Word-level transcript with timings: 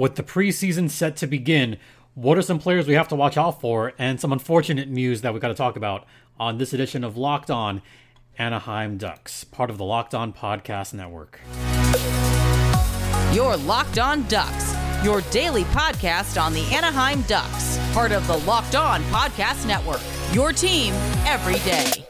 With 0.00 0.14
the 0.14 0.22
preseason 0.22 0.88
set 0.88 1.16
to 1.16 1.26
begin, 1.26 1.76
what 2.14 2.38
are 2.38 2.42
some 2.42 2.58
players 2.58 2.86
we 2.86 2.94
have 2.94 3.08
to 3.08 3.14
watch 3.14 3.36
out 3.36 3.60
for 3.60 3.92
and 3.98 4.18
some 4.18 4.32
unfortunate 4.32 4.88
news 4.88 5.20
that 5.20 5.34
we 5.34 5.40
got 5.40 5.48
to 5.48 5.54
talk 5.54 5.76
about 5.76 6.06
on 6.38 6.56
this 6.56 6.72
edition 6.72 7.04
of 7.04 7.18
Locked 7.18 7.50
On 7.50 7.82
Anaheim 8.38 8.96
Ducks, 8.96 9.44
part 9.44 9.68
of 9.68 9.76
the 9.76 9.84
Locked 9.84 10.14
On 10.14 10.32
Podcast 10.32 10.94
Network. 10.94 11.42
Your 13.34 13.58
Locked 13.58 13.98
On 13.98 14.26
Ducks, 14.28 14.74
your 15.04 15.20
daily 15.30 15.64
podcast 15.64 16.40
on 16.40 16.54
the 16.54 16.64
Anaheim 16.74 17.20
Ducks, 17.28 17.78
part 17.92 18.10
of 18.10 18.26
the 18.26 18.38
Locked 18.38 18.76
On 18.76 19.02
Podcast 19.02 19.66
Network. 19.66 20.00
Your 20.32 20.54
team 20.54 20.94
every 21.26 21.58
day. 21.70 22.09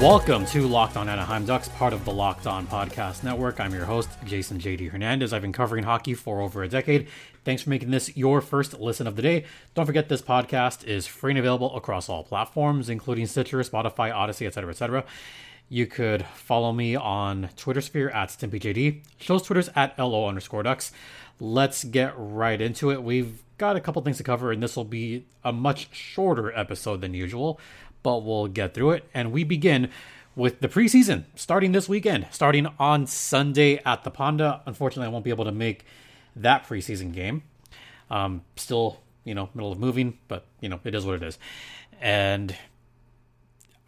Welcome 0.00 0.46
to 0.46 0.68
Locked 0.68 0.96
On 0.96 1.08
Anaheim 1.08 1.44
Ducks, 1.44 1.68
part 1.70 1.92
of 1.92 2.04
the 2.04 2.12
Locked 2.12 2.46
On 2.46 2.68
Podcast 2.68 3.24
Network. 3.24 3.58
I'm 3.58 3.74
your 3.74 3.84
host, 3.84 4.08
Jason 4.24 4.60
JD 4.60 4.90
Hernandez. 4.92 5.32
I've 5.32 5.42
been 5.42 5.52
covering 5.52 5.82
hockey 5.82 6.14
for 6.14 6.40
over 6.40 6.62
a 6.62 6.68
decade. 6.68 7.08
Thanks 7.44 7.62
for 7.62 7.70
making 7.70 7.90
this 7.90 8.16
your 8.16 8.40
first 8.40 8.78
listen 8.78 9.08
of 9.08 9.16
the 9.16 9.22
day. 9.22 9.44
Don't 9.74 9.86
forget 9.86 10.08
this 10.08 10.22
podcast 10.22 10.84
is 10.84 11.08
free 11.08 11.32
and 11.32 11.38
available 11.40 11.76
across 11.76 12.08
all 12.08 12.22
platforms, 12.22 12.88
including 12.88 13.26
Stitcher, 13.26 13.58
Spotify, 13.58 14.14
Odyssey, 14.14 14.46
etc., 14.46 14.70
etc. 14.70 15.04
You 15.68 15.86
could 15.86 16.24
follow 16.26 16.72
me 16.72 16.94
on 16.94 17.48
Twitter 17.56 17.80
sphere 17.80 18.08
at 18.10 18.28
StimpyJD. 18.28 19.02
Show's 19.18 19.42
Twitter's 19.42 19.68
at 19.74 19.98
LO 19.98 20.28
underscore 20.28 20.62
ducks. 20.62 20.92
Let's 21.40 21.82
get 21.82 22.14
right 22.16 22.60
into 22.60 22.92
it. 22.92 23.02
We've 23.02 23.42
got 23.58 23.74
a 23.74 23.80
couple 23.80 24.00
things 24.02 24.18
to 24.18 24.22
cover, 24.22 24.52
and 24.52 24.62
this 24.62 24.76
will 24.76 24.84
be 24.84 25.26
a 25.44 25.52
much 25.52 25.88
shorter 25.92 26.56
episode 26.56 27.00
than 27.00 27.14
usual 27.14 27.58
but 28.08 28.24
we'll 28.24 28.46
get 28.46 28.72
through 28.72 28.92
it. 28.92 29.04
And 29.12 29.32
we 29.32 29.44
begin 29.44 29.90
with 30.34 30.60
the 30.60 30.68
preseason 30.68 31.24
starting 31.34 31.72
this 31.72 31.90
weekend, 31.90 32.26
starting 32.30 32.66
on 32.78 33.06
Sunday 33.06 33.82
at 33.84 34.02
the 34.02 34.10
Ponda. 34.10 34.62
Unfortunately, 34.64 35.04
I 35.04 35.10
won't 35.10 35.26
be 35.26 35.30
able 35.30 35.44
to 35.44 35.52
make 35.52 35.84
that 36.34 36.66
preseason 36.66 37.12
game. 37.12 37.42
Um, 38.08 38.44
still, 38.56 39.00
you 39.24 39.34
know, 39.34 39.50
middle 39.52 39.70
of 39.70 39.78
moving, 39.78 40.16
but 40.26 40.46
you 40.62 40.70
know, 40.70 40.80
it 40.84 40.94
is 40.94 41.04
what 41.04 41.16
it 41.16 41.22
is. 41.22 41.38
And 42.00 42.56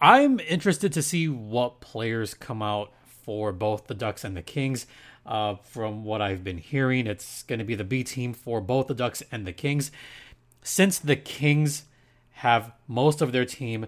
I'm 0.02 0.38
interested 0.40 0.92
to 0.92 1.00
see 1.00 1.26
what 1.26 1.80
players 1.80 2.34
come 2.34 2.60
out 2.60 2.92
for 3.06 3.52
both 3.52 3.86
the 3.86 3.94
Ducks 3.94 4.22
and 4.22 4.36
the 4.36 4.42
Kings. 4.42 4.84
Uh, 5.24 5.54
from 5.64 6.04
what 6.04 6.20
I've 6.20 6.44
been 6.44 6.58
hearing, 6.58 7.06
it's 7.06 7.42
going 7.44 7.58
to 7.58 7.64
be 7.64 7.74
the 7.74 7.84
B 7.84 8.04
team 8.04 8.34
for 8.34 8.60
both 8.60 8.86
the 8.86 8.94
Ducks 8.94 9.22
and 9.32 9.46
the 9.46 9.54
Kings. 9.54 9.90
Since 10.62 10.98
the 10.98 11.16
Kings 11.16 11.84
have 12.40 12.72
most 12.86 13.20
of 13.20 13.32
their 13.32 13.44
team 13.44 13.86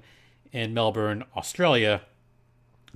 in 0.52 0.74
Melbourne, 0.74 1.24
Australia. 1.36 2.02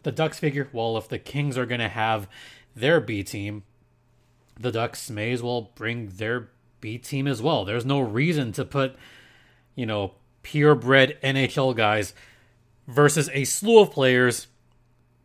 The 0.03 0.13
Ducks 0.13 0.39
figure, 0.39 0.69
well, 0.73 0.97
if 0.97 1.09
the 1.09 1.19
Kings 1.19 1.59
are 1.59 1.67
going 1.67 1.81
to 1.81 1.89
have 1.89 2.29
their 2.75 3.01
B 3.01 3.23
team, 3.23 3.65
the 4.59 4.71
Ducks 4.71 5.11
may 5.11 5.33
as 5.33 5.43
well 5.43 5.73
bring 5.75 6.09
their 6.09 6.51
B 6.81 6.99
team 6.99 7.27
as 7.27 7.43
well. 7.43 7.65
There's 7.65 7.87
no 7.87 8.01
reason 8.01 8.53
to 8.53 8.65
put, 8.65 8.97
you 9.75 9.87
know, 9.87 10.13
purebred 10.43 11.19
NHL 11.23 11.75
guys 11.75 12.15
versus 12.87 13.29
a 13.33 13.45
slew 13.45 13.81
of 13.81 13.91
players 13.91 14.47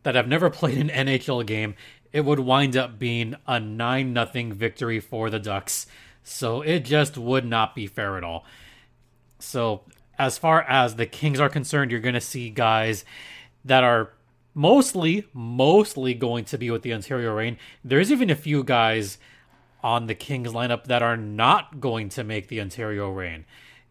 that 0.02 0.14
have 0.14 0.26
never 0.26 0.50
played 0.50 0.78
an 0.78 0.88
NHL 0.88 1.46
game. 1.46 1.74
It 2.12 2.24
would 2.24 2.40
wind 2.40 2.76
up 2.76 2.98
being 2.98 3.36
a 3.46 3.60
9 3.60 4.14
0 4.32 4.54
victory 4.54 5.00
for 5.00 5.30
the 5.30 5.38
Ducks. 5.38 5.86
So 6.24 6.60
it 6.60 6.80
just 6.80 7.16
would 7.16 7.44
not 7.44 7.74
be 7.74 7.86
fair 7.86 8.16
at 8.16 8.24
all. 8.24 8.44
So 9.38 9.82
as 10.22 10.38
far 10.38 10.62
as 10.62 10.94
the 10.94 11.04
Kings 11.04 11.40
are 11.40 11.48
concerned, 11.48 11.90
you're 11.90 11.98
going 11.98 12.14
to 12.14 12.20
see 12.20 12.48
guys 12.48 13.04
that 13.64 13.82
are 13.82 14.12
mostly, 14.54 15.26
mostly 15.32 16.14
going 16.14 16.44
to 16.44 16.56
be 16.56 16.70
with 16.70 16.82
the 16.82 16.94
Ontario 16.94 17.34
Reign. 17.34 17.58
There's 17.84 18.12
even 18.12 18.30
a 18.30 18.36
few 18.36 18.62
guys 18.62 19.18
on 19.82 20.06
the 20.06 20.14
Kings 20.14 20.50
lineup 20.50 20.84
that 20.84 21.02
are 21.02 21.16
not 21.16 21.80
going 21.80 22.08
to 22.10 22.22
make 22.22 22.46
the 22.46 22.60
Ontario 22.60 23.10
Reign. 23.10 23.46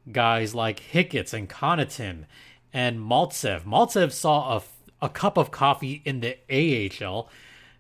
Guys 0.10 0.56
like 0.56 0.80
Hicketts 0.80 1.34
and 1.34 1.50
Connauton 1.50 2.24
and 2.72 3.00
Maltsev. 3.00 3.66
Maltsev 3.66 4.14
saw 4.14 4.56
a, 4.56 4.64
a 5.02 5.10
cup 5.10 5.36
of 5.36 5.52
coffee 5.52 6.02
in 6.06 6.22
the 6.22 6.38
AHL. 6.50 7.30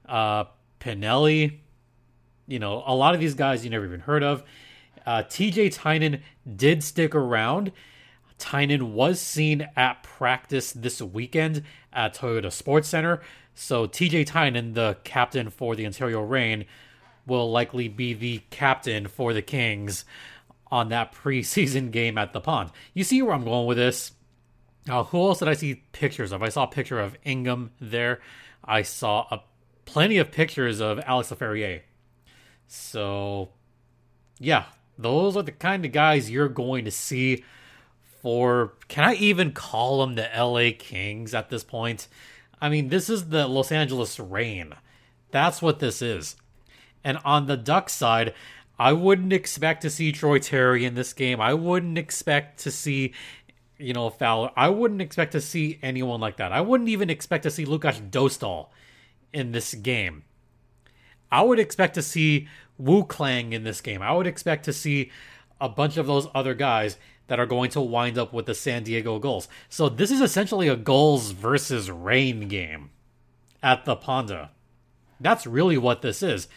Uh, 0.06 0.44
Pinelli, 0.82 1.60
you 2.48 2.60
know, 2.60 2.84
a 2.86 2.94
lot 2.94 3.14
of 3.14 3.22
these 3.22 3.34
guys 3.34 3.64
you 3.64 3.70
never 3.70 3.86
even 3.86 4.02
heard 4.02 4.24
of. 4.24 4.44
Uh, 5.06 5.24
TJ 5.24 5.74
Tynan 5.74 6.22
did 6.58 6.84
stick 6.84 7.16
around 7.16 7.72
Tynan 8.42 8.94
was 8.94 9.22
seen 9.22 9.70
at 9.78 10.02
practice 10.02 10.74
this 10.74 11.00
weekend 11.00 11.64
at 11.94 12.16
Toyota 12.16 12.52
Sports 12.52 12.88
Center. 12.88 13.22
So 13.54 13.88
TJ 13.88 14.26
Tynan, 14.26 14.74
the 14.74 14.98
captain 15.04 15.52
for 15.52 15.76
the 15.76 15.86
Ontario 15.86 16.22
Reign, 16.22 16.66
will 17.28 17.52
likely 17.52 17.88
be 17.88 18.14
the 18.14 18.42
captain 18.50 19.08
for 19.08 19.32
the 19.34 19.44
Kings 19.44 20.06
on 20.72 20.90
that 20.90 21.14
preseason 21.14 21.92
game 21.92 22.18
at 22.18 22.34
the 22.34 22.42
pond. 22.42 22.72
You 22.96 23.04
see 23.04 23.22
where 23.22 23.36
I'm 23.36 23.44
going 23.44 23.68
with 23.68 23.78
this? 23.78 24.12
Now, 24.88 25.04
who 25.04 25.20
else 25.22 25.38
did 25.38 25.48
I 25.48 25.54
see 25.54 25.84
pictures 25.92 26.32
of? 26.32 26.42
I 26.42 26.50
saw 26.50 26.64
a 26.64 26.68
picture 26.68 27.00
of 27.00 27.16
Ingham 27.24 27.72
there. 27.80 28.22
I 28.66 28.82
saw 28.82 29.28
a, 29.30 29.44
plenty 29.86 30.18
of 30.18 30.32
pictures 30.32 30.82
of 30.82 31.00
Alex 31.06 31.30
Laferriere. 31.30 31.82
So, 32.68 33.50
yeah, 34.40 34.66
those 34.98 35.38
are 35.38 35.44
the 35.44 35.52
kind 35.52 35.86
of 35.86 35.92
guys 35.92 36.32
you're 36.32 36.50
going 36.50 36.86
to 36.86 36.92
see 36.92 37.44
for 38.22 38.74
can 38.88 39.04
I 39.04 39.16
even 39.16 39.52
call 39.52 40.02
them 40.02 40.16
the 40.16 40.30
LA 40.36 40.72
Kings 40.78 41.34
at 41.34 41.50
this 41.50 41.64
point? 41.64 42.08
I 42.62 42.70
mean, 42.70 42.90
this 42.90 43.10
is 43.10 43.30
the 43.30 43.48
Los 43.48 43.72
Angeles 43.72 44.20
Reign. 44.20 44.74
That's 45.32 45.62
what 45.62 45.80
this 45.80 46.02
is. 46.02 46.36
And 47.04 47.18
on 47.26 47.48
the 47.48 47.58
Duck 47.58 47.90
side, 47.90 48.36
I 48.78 48.94
wouldn't 48.94 49.34
expect 49.34 49.82
to 49.82 49.90
see 49.90 50.12
Troy 50.12 50.38
Terry 50.40 50.86
in 50.86 50.94
this 50.94 51.14
game. 51.14 51.42
I 51.42 51.54
wouldn't 51.56 51.98
expect 51.98 52.60
to 52.60 52.72
see, 52.72 53.14
you 53.80 53.94
know, 53.94 54.10
Fowler. 54.12 54.52
I 54.56 54.70
wouldn't 54.70 55.02
expect 55.02 55.32
to 55.32 55.42
see 55.42 55.80
anyone 55.82 56.20
like 56.20 56.38
that. 56.38 56.52
I 56.52 56.62
wouldn't 56.62 56.90
even 56.90 57.10
expect 57.10 57.44
to 57.44 57.52
see 57.52 57.66
Lukas 57.66 58.00
Dostal 58.00 58.68
in 59.34 59.52
this 59.52 59.74
game. 59.74 60.24
I 61.32 61.42
would 61.42 61.60
expect 61.60 61.96
to 61.96 62.02
see 62.02 62.48
Wu 62.78 63.04
Klang 63.06 63.54
in 63.54 63.64
this 63.64 63.82
game. 63.82 64.02
I 64.02 64.14
would 64.14 64.28
expect 64.28 64.66
to 64.66 64.74
see 64.74 65.12
a 65.60 65.70
bunch 65.70 65.98
of 65.98 66.08
those 66.08 66.28
other 66.36 66.54
guys 66.54 66.98
that 67.32 67.40
are 67.40 67.46
going 67.46 67.70
to 67.70 67.80
wind 67.80 68.18
up 68.18 68.34
with 68.34 68.46
the 68.46 68.54
San 68.54 68.84
Diego 68.84 69.18
Gulls. 69.18 69.48
So 69.70 69.88
this 69.88 70.12
is 70.12 70.20
essentially 70.20 70.68
a 70.68 70.76
Gulls 70.76 71.32
versus 71.32 71.90
Reign 71.90 72.50
game 72.50 72.90
at 73.64 73.86
the 73.86 73.96
Ponda. 73.96 74.50
That's 75.18 75.48
really 75.48 75.78
what 75.78 76.02
this 76.02 76.22
is. 76.22 76.50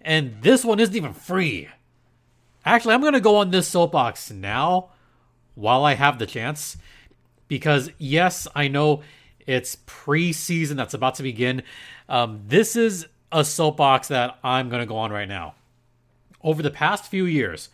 And 0.00 0.40
this 0.40 0.64
one 0.64 0.80
isn't 0.80 0.96
even 0.96 1.12
free. 1.12 1.68
Actually, 2.64 2.94
I'm 2.94 3.02
going 3.02 3.12
to 3.12 3.20
go 3.20 3.36
on 3.36 3.50
this 3.50 3.68
soapbox 3.68 4.30
now 4.30 4.88
while 5.54 5.84
I 5.84 5.96
have 5.96 6.18
the 6.18 6.24
chance. 6.24 6.78
Because, 7.46 7.90
yes, 7.98 8.48
I 8.54 8.68
know 8.68 9.02
it's 9.46 9.76
preseason 9.86 10.76
that's 10.76 10.94
about 10.94 11.16
to 11.16 11.22
begin. 11.22 11.62
Um, 12.08 12.40
this 12.48 12.74
is 12.74 13.06
a 13.30 13.44
soapbox 13.44 14.08
that 14.08 14.38
I'm 14.42 14.70
going 14.70 14.80
to 14.80 14.86
go 14.86 14.96
on 14.96 15.12
right 15.12 15.28
now. 15.28 15.56
Over 16.42 16.62
the 16.62 16.70
past 16.70 17.04
few 17.04 17.26
years, 17.26 17.68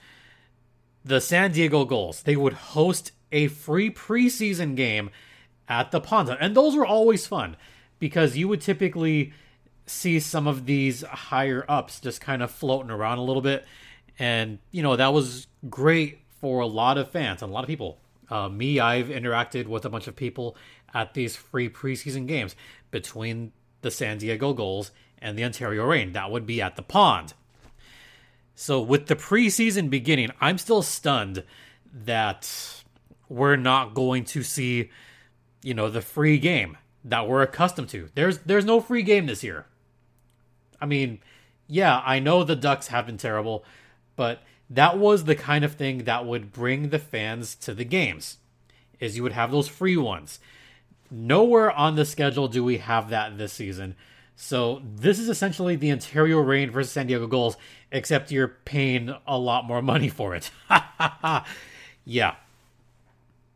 the 1.05 1.21
San 1.21 1.53
Diego 1.53 1.85
Gulls. 1.85 2.23
They 2.23 2.37
would 2.37 2.53
host 2.53 3.13
a 3.33 3.49
free 3.49 3.91
preseason 3.91 4.75
game 4.75 5.11
at 5.69 5.91
the 5.91 6.01
Ponda. 6.01 6.37
And 6.41 6.57
those 6.57 6.75
were 6.75 6.87
always 6.87 7.27
fun 7.27 7.57
because 7.99 8.37
you 8.37 8.49
would 8.49 8.61
typically 8.61 9.33
see 9.87 10.21
some 10.21 10.47
of 10.47 10.67
these 10.67 11.03
higher 11.03 11.65
ups 11.69 12.01
just 12.01 12.21
kind 12.21 12.43
of 12.43 12.51
floating 12.51 12.91
around 12.91 13.19
a 13.19 13.25
little 13.25 13.43
bit. 13.43 13.65
And, 14.19 14.59
you 14.71 14.83
know, 14.83 14.97
that 14.97 15.13
was 15.13 15.47
great 15.69 16.21
for 16.41 16.61
a 16.61 16.67
lot 16.67 16.99
of 16.99 17.11
fans 17.11 17.43
and 17.43 17.51
a 17.51 17.55
lot 17.55 17.65
of 17.65 17.69
people. 17.69 17.99
Uh, 18.31 18.49
me, 18.49 18.79
I've 18.79 19.07
interacted 19.07 19.67
with 19.67 19.85
a 19.85 19.89
bunch 19.91 20.07
of 20.07 20.17
people 20.17 20.57
at 20.93 21.15
these 21.15 21.37
free 21.37 21.69
preseason 21.69 22.27
games 22.27 22.55
between 22.91 23.53
the 23.81 23.91
San 23.91 24.19
Diego 24.19 24.53
Gulls 24.53 24.91
and 25.21 25.39
the 25.39 25.45
Ontario 25.45 25.85
Reign. 25.85 26.13
That 26.13 26.31
would 26.31 26.47
be 26.47 26.61
at 26.61 26.77
the 26.77 26.83
pond. 26.83 27.35
So 28.61 28.81
with 28.81 29.07
the 29.07 29.15
preseason 29.15 29.89
beginning, 29.89 30.31
I'm 30.41 30.59
still 30.59 30.83
stunned 30.83 31.45
that 31.95 32.83
we're 33.29 33.55
not 33.55 33.95
going 33.95 34.25
to 34.25 34.43
see, 34.43 34.91
you 35.63 35.75
know, 35.75 35.89
the 35.89 36.01
free 36.01 36.39
game 36.39 36.77
that 37.05 37.29
we're 37.29 37.43
accustomed 37.43 37.89
to. 37.91 38.09
There's 38.17 38.39
there's 38.39 38.65
no 38.65 38.81
free 38.81 39.05
game 39.05 39.27
this 39.27 39.45
year. 39.45 39.67
I 40.81 40.87
mean, 40.87 41.21
yeah, 41.69 42.03
I 42.05 42.19
know 42.19 42.43
the 42.43 42.57
Ducks 42.57 42.89
have 42.89 43.07
been 43.07 43.17
terrible, 43.17 43.65
but 44.17 44.43
that 44.69 44.99
was 44.99 45.23
the 45.23 45.37
kind 45.37 45.65
of 45.65 45.75
thing 45.75 45.99
that 45.99 46.27
would 46.27 46.53
bring 46.53 46.89
the 46.89 46.99
fans 46.99 47.55
to 47.55 47.73
the 47.73 47.85
games. 47.85 48.39
Is 48.99 49.17
you 49.17 49.23
would 49.23 49.35
have 49.35 49.53
those 49.53 49.69
free 49.69 49.97
ones. 49.97 50.41
Nowhere 51.13 51.71
on 51.71 51.95
the 51.95 52.05
schedule 52.05 52.49
do 52.49 52.65
we 52.65 52.79
have 52.79 53.09
that 53.11 53.39
this 53.39 53.53
season. 53.53 53.95
So 54.41 54.81
this 54.85 55.19
is 55.19 55.29
essentially 55.29 55.75
the 55.75 55.91
Ontario 55.91 56.39
Reign 56.39 56.71
versus 56.71 56.93
San 56.93 57.09
Diego 57.09 57.27
Gulls, 57.27 57.57
except 57.91 58.31
you're 58.31 58.47
paying 58.47 59.13
a 59.27 59.37
lot 59.37 59.65
more 59.65 59.83
money 59.83 60.09
for 60.09 60.37
it. 60.37 60.53
yeah. 62.05 62.37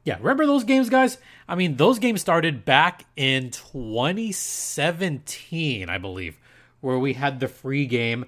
Yeah, 0.05 0.17
remember 0.19 0.45
those 0.45 0.65
games, 0.65 0.91
guys? 0.91 1.19
I 1.47 1.55
mean, 1.55 1.77
those 1.77 2.01
games 2.01 2.21
started 2.21 2.65
back 2.65 3.05
in 3.15 3.51
2017, 3.51 5.89
I 5.89 5.99
believe, 5.99 6.37
where 6.81 6.99
we 6.99 7.13
had 7.13 7.39
the 7.39 7.47
free 7.47 7.87
game 7.87 8.25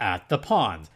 at 0.00 0.28
the 0.28 0.38
pond. 0.38 0.88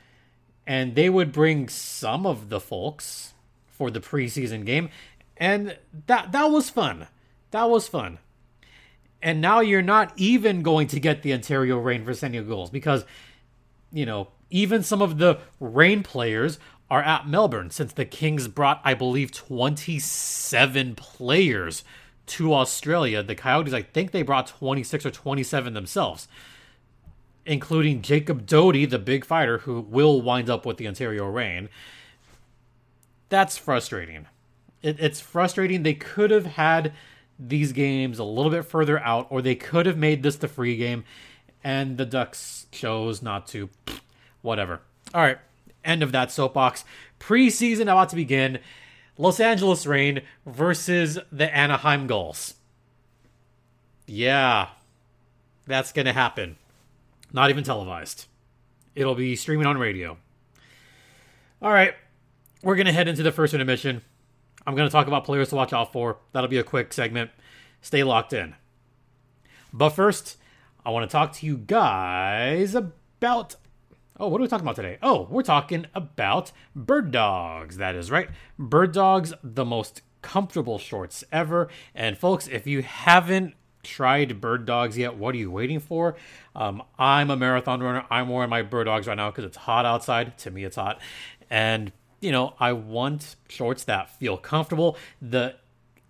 and 0.67 0.95
they 0.97 1.09
would 1.09 1.33
bring 1.33 1.69
some 1.69 2.27
of 2.27 2.49
the 2.51 2.61
folks 2.61 3.33
for 3.67 3.91
the 3.91 4.01
preseason 4.01 4.65
game, 4.67 4.91
and 5.37 5.79
that 6.07 6.33
that 6.33 6.51
was 6.51 6.69
fun. 6.71 7.07
That 7.53 7.71
was 7.71 7.87
fun. 7.89 8.19
And 9.23 9.41
now 9.41 9.61
you're 9.61 9.83
not 9.83 10.13
even 10.17 10.63
going 10.63 10.87
to 10.89 11.01
get 11.01 11.23
the 11.23 11.33
Ontario 11.33 11.79
Reign 11.79 12.05
for 12.05 12.15
sending 12.15 12.47
goals 12.47 12.71
because, 12.71 13.05
you 13.93 14.07
know, 14.07 14.29
even 14.51 14.83
some 14.83 15.03
of 15.03 15.19
the 15.19 15.41
Reign 15.61 16.03
players 16.03 16.59
are 16.91 17.03
at 17.03 17.29
Melbourne 17.29 17.71
since 17.71 17.93
the 17.93 18.05
Kings 18.05 18.49
brought, 18.49 18.81
I 18.85 18.95
believe, 18.95 19.33
27 19.33 20.95
players 20.95 21.85
to 22.27 22.55
Australia. 22.55 23.23
The 23.23 23.35
Coyotes, 23.35 23.75
I 23.75 23.83
think 23.83 24.13
they 24.13 24.23
brought 24.23 24.47
26 24.47 25.05
or 25.05 25.11
27 25.11 25.75
themselves, 25.75 26.29
including 27.45 28.03
Jacob 28.03 28.47
Doty, 28.47 28.87
the 28.87 28.99
big 28.99 29.25
fighter 29.25 29.59
who 29.59 29.81
will 29.81 30.23
wind 30.23 30.49
up 30.49 30.65
with 30.65 30.79
the 30.79 30.89
Ontario 30.89 31.27
Reign. 31.27 31.69
That's 33.29 33.59
frustrating. 33.59 34.27
It, 34.83 34.99
it's 34.99 35.21
frustrating. 35.21 35.83
They 35.83 35.95
could 35.95 36.31
have 36.31 36.47
had 36.47 36.93
these 37.39 37.73
games 37.73 38.19
a 38.19 38.25
little 38.25 38.51
bit 38.51 38.65
further 38.65 38.99
out, 38.99 39.27
or 39.31 39.41
they 39.41 39.55
could 39.55 39.87
have 39.87 39.97
made 39.97 40.23
this 40.23 40.37
the 40.37 40.49
free 40.49 40.77
game, 40.77 41.05
and 41.63 41.97
the 41.97 42.07
Ducks 42.07 42.67
chose 42.73 43.23
not 43.23 43.47
to. 43.49 43.71
Whatever. 44.43 44.81
All 45.13 45.21
right, 45.21 45.39
end 45.85 46.03
of 46.03 46.13
that 46.13 46.31
soapbox. 46.31 46.85
Preseason 47.19 47.83
about 47.83 48.09
to 48.11 48.17
begin. 48.17 48.61
Los 49.17 49.41
Angeles 49.41 49.85
Reign 49.85 50.23
versus 50.47 51.19
the 51.33 51.55
Anaheim 51.55 52.07
Gulls. 52.07 52.55
Yeah, 54.07 54.69
that's 55.67 55.93
to 56.07 56.13
happen. 56.13 56.57
Not 57.33 57.51
even 57.51 57.65
televised. 57.65 58.27
It'll 58.95 59.17
be 59.17 59.35
streaming 59.35 59.67
on 59.67 59.77
radio. 59.77 60.17
All 61.61 61.73
right, 61.73 61.95
we're 62.63 62.77
to 62.87 62.93
head 62.93 63.09
into 63.09 63.25
the 63.25 63.33
first 63.33 63.55
intermission. 63.55 64.03
I'm 64.69 64.75
going 64.75 64.87
to 64.87 64.93
talk 64.93 65.07
about 65.07 65.25
players 65.25 65.49
to 65.49 65.55
watch 65.55 65.73
out 65.73 65.95
for. 65.95 66.19
That'll 66.33 66.51
be 66.51 66.59
a 66.59 66.63
quick 66.63 66.93
segment. 66.93 67.31
Stay 67.81 68.05
locked 68.05 68.35
in. 68.35 68.55
But 69.73 69.91
first, 69.91 70.37
I 70.85 70.91
want 70.91 71.09
to 71.09 71.11
talk 71.11 71.33
to 71.37 71.47
you 71.47 71.57
guys 71.57 72.75
about. 72.75 73.57
Oh, 74.21 74.29
what 74.29 74.39
are 74.39 74.43
we 74.43 74.49
talking 74.49 74.67
about 74.67 74.77
today? 74.77 74.99
Oh, 75.03 75.27
we're 75.31 75.41
talking 75.41 75.87
about 75.95 76.53
bird 76.77 77.11
dogs. 77.11 77.79
That 77.79 77.95
is 77.95 78.11
right. 78.11 78.29
Bird 78.59 78.93
dogs, 78.93 79.33
the 79.43 79.65
most 79.65 80.03
comfortable 80.21 80.79
shorts 80.79 81.25
ever. 81.33 81.69
And 81.95 82.19
folks, 82.19 82.47
if 82.47 82.67
you 82.67 82.83
haven't 82.83 83.55
tried 83.83 84.39
bird 84.39 84.67
dogs 84.67 84.99
yet, 84.99 85.17
what 85.17 85.35
are 85.35 85.39
you 85.39 85.51
waiting 85.51 85.81
for? 85.81 86.15
Um, 86.55 86.83
I'm 86.99 87.31
a 87.31 87.37
marathon 87.39 87.83
runner. 87.83 88.05
I'm 88.11 88.29
wearing 88.29 88.51
my 88.51 88.61
bird 88.61 88.85
dogs 88.85 89.07
right 89.07 89.17
now 89.17 89.31
because 89.31 89.47
it's 89.47 89.57
hot 89.57 89.87
outside. 89.87 90.37
To 90.39 90.51
me, 90.51 90.65
it's 90.65 90.77
hot. 90.77 91.01
And 91.49 91.91
you 92.21 92.33
know, 92.33 92.55
I 92.59 92.73
want 92.73 93.37
shorts 93.49 93.85
that 93.85 94.19
feel 94.19 94.37
comfortable. 94.37 94.97
The 95.23 95.57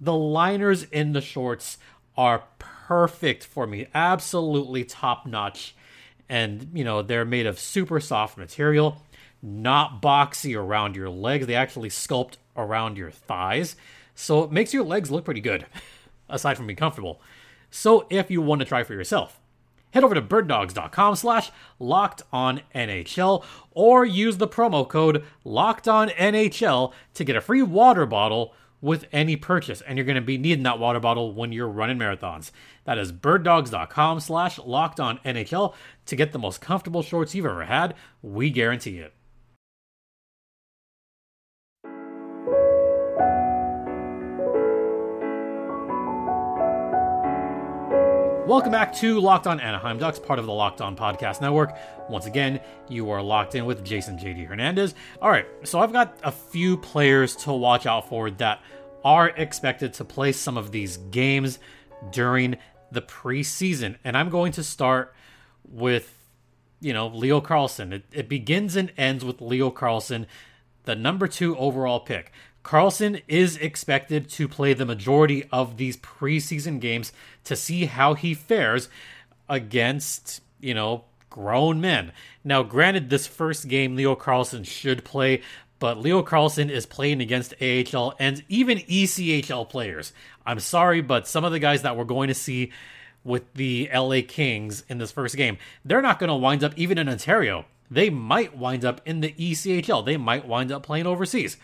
the 0.00 0.14
liners 0.14 0.84
in 0.84 1.12
the 1.12 1.20
shorts 1.20 1.78
are 2.16 2.44
perfect 2.58 3.44
for 3.44 3.66
me. 3.66 3.86
Absolutely 3.94 4.84
top 4.84 5.26
notch. 5.26 5.74
And, 6.28 6.70
you 6.72 6.84
know, 6.84 7.02
they're 7.02 7.24
made 7.24 7.46
of 7.46 7.58
super 7.58 8.00
soft 8.00 8.36
material, 8.36 9.02
not 9.42 10.02
boxy 10.02 10.56
around 10.56 10.94
your 10.94 11.08
legs. 11.08 11.46
They 11.46 11.54
actually 11.54 11.88
sculpt 11.88 12.34
around 12.56 12.96
your 12.96 13.10
thighs. 13.10 13.76
So 14.14 14.42
it 14.42 14.52
makes 14.52 14.74
your 14.74 14.84
legs 14.84 15.10
look 15.10 15.24
pretty 15.24 15.40
good, 15.40 15.66
aside 16.28 16.56
from 16.56 16.66
being 16.66 16.76
comfortable. 16.76 17.20
So 17.70 18.06
if 18.10 18.30
you 18.30 18.40
want 18.42 18.60
to 18.60 18.64
try 18.64 18.82
for 18.84 18.94
yourself, 18.94 19.40
head 19.90 20.04
over 20.04 20.14
to 20.14 20.22
birddogs.com 20.22 21.16
slash 21.16 21.50
locked 21.78 22.22
on 22.32 22.62
NHL 22.74 23.44
or 23.72 24.04
use 24.04 24.38
the 24.38 24.48
promo 24.48 24.88
code 24.88 25.24
locked 25.44 25.88
on 25.88 26.08
NHL 26.10 26.92
to 27.14 27.24
get 27.24 27.36
a 27.36 27.40
free 27.40 27.62
water 27.62 28.06
bottle 28.06 28.54
with 28.80 29.06
any 29.12 29.36
purchase. 29.36 29.80
And 29.80 29.98
you're 29.98 30.04
going 30.04 30.16
to 30.16 30.20
be 30.20 30.38
needing 30.38 30.62
that 30.64 30.78
water 30.78 31.00
bottle 31.00 31.32
when 31.32 31.52
you're 31.52 31.68
running 31.68 31.98
marathons. 31.98 32.50
That 32.84 32.98
is 32.98 33.12
birddogs.com 33.12 34.20
slash 34.20 34.58
locked 34.58 35.00
on 35.00 35.18
NHL 35.24 35.74
to 36.06 36.16
get 36.16 36.32
the 36.32 36.38
most 36.38 36.60
comfortable 36.60 37.02
shorts 37.02 37.34
you've 37.34 37.46
ever 37.46 37.64
had. 37.64 37.94
We 38.22 38.50
guarantee 38.50 38.98
it. 38.98 39.14
Welcome 48.48 48.72
back 48.72 48.94
to 48.94 49.20
Locked 49.20 49.46
On 49.46 49.60
Anaheim 49.60 49.98
Ducks, 49.98 50.18
part 50.18 50.38
of 50.38 50.46
the 50.46 50.52
Locked 50.54 50.80
On 50.80 50.96
Podcast 50.96 51.42
Network. 51.42 51.76
Once 52.08 52.24
again, 52.24 52.60
you 52.88 53.10
are 53.10 53.22
locked 53.22 53.54
in 53.54 53.66
with 53.66 53.84
Jason 53.84 54.16
JD 54.16 54.46
Hernandez. 54.46 54.94
All 55.20 55.28
right, 55.28 55.44
so 55.64 55.80
I've 55.80 55.92
got 55.92 56.18
a 56.22 56.32
few 56.32 56.78
players 56.78 57.36
to 57.36 57.52
watch 57.52 57.84
out 57.84 58.08
for 58.08 58.30
that 58.30 58.62
are 59.04 59.28
expected 59.28 59.92
to 59.92 60.04
play 60.06 60.32
some 60.32 60.56
of 60.56 60.72
these 60.72 60.96
games 60.96 61.58
during 62.10 62.56
the 62.90 63.02
preseason. 63.02 63.98
And 64.02 64.16
I'm 64.16 64.30
going 64.30 64.52
to 64.52 64.64
start 64.64 65.14
with, 65.68 66.16
you 66.80 66.94
know, 66.94 67.08
Leo 67.08 67.42
Carlsson. 67.42 67.92
It, 67.92 68.04
it 68.12 68.28
begins 68.30 68.76
and 68.76 68.90
ends 68.96 69.26
with 69.26 69.42
Leo 69.42 69.70
Carlsson, 69.70 70.24
the 70.84 70.96
number 70.96 71.28
two 71.28 71.54
overall 71.58 72.00
pick. 72.00 72.32
Carlsson 72.68 73.22
is 73.28 73.56
expected 73.56 74.28
to 74.28 74.46
play 74.46 74.74
the 74.74 74.84
majority 74.84 75.48
of 75.50 75.78
these 75.78 75.96
preseason 75.96 76.78
games 76.78 77.14
to 77.44 77.56
see 77.56 77.86
how 77.86 78.12
he 78.12 78.34
fares 78.34 78.90
against, 79.48 80.42
you 80.60 80.74
know, 80.74 81.04
grown 81.30 81.80
men. 81.80 82.12
Now, 82.44 82.62
granted, 82.62 83.08
this 83.08 83.26
first 83.26 83.68
game 83.68 83.96
Leo 83.96 84.14
Carlsson 84.14 84.66
should 84.66 85.02
play, 85.02 85.40
but 85.78 85.96
Leo 85.96 86.22
Carlsson 86.22 86.68
is 86.68 86.84
playing 86.84 87.22
against 87.22 87.54
AHL 87.62 88.14
and 88.18 88.44
even 88.50 88.80
ECHL 88.80 89.66
players. 89.66 90.12
I'm 90.44 90.60
sorry, 90.60 91.00
but 91.00 91.26
some 91.26 91.44
of 91.44 91.52
the 91.52 91.58
guys 91.58 91.80
that 91.80 91.96
we're 91.96 92.04
going 92.04 92.28
to 92.28 92.34
see 92.34 92.70
with 93.24 93.50
the 93.54 93.88
LA 93.94 94.20
Kings 94.28 94.84
in 94.90 94.98
this 94.98 95.10
first 95.10 95.38
game, 95.38 95.56
they're 95.86 96.02
not 96.02 96.18
going 96.18 96.28
to 96.28 96.34
wind 96.34 96.62
up 96.62 96.74
even 96.76 96.98
in 96.98 97.08
Ontario. 97.08 97.64
They 97.90 98.10
might 98.10 98.58
wind 98.58 98.84
up 98.84 99.00
in 99.06 99.22
the 99.22 99.32
ECHL. 99.32 100.04
They 100.04 100.18
might 100.18 100.46
wind 100.46 100.70
up 100.70 100.82
playing 100.82 101.06
overseas. 101.06 101.56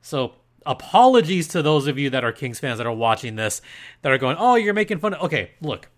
So 0.00 0.36
apologies 0.66 1.48
to 1.48 1.62
those 1.62 1.86
of 1.86 1.98
you 1.98 2.10
that 2.10 2.24
are 2.24 2.32
Kings 2.32 2.58
fans 2.58 2.78
that 2.78 2.86
are 2.86 2.92
watching 2.92 3.36
this 3.36 3.62
that 4.02 4.12
are 4.12 4.18
going, 4.18 4.36
"Oh, 4.38 4.56
you're 4.56 4.74
making 4.74 4.98
fun 4.98 5.14
of." 5.14 5.22
Okay, 5.22 5.52
look. 5.60 5.88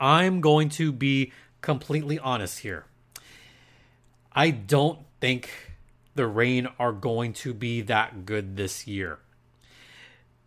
I'm 0.00 0.40
going 0.40 0.68
to 0.70 0.92
be 0.92 1.32
completely 1.60 2.18
honest 2.18 2.60
here. 2.60 2.84
I 4.32 4.50
don't 4.50 5.00
think 5.20 5.50
the 6.14 6.26
Reign 6.26 6.68
are 6.78 6.92
going 6.92 7.32
to 7.32 7.54
be 7.54 7.80
that 7.82 8.24
good 8.24 8.56
this 8.56 8.86
year. 8.86 9.18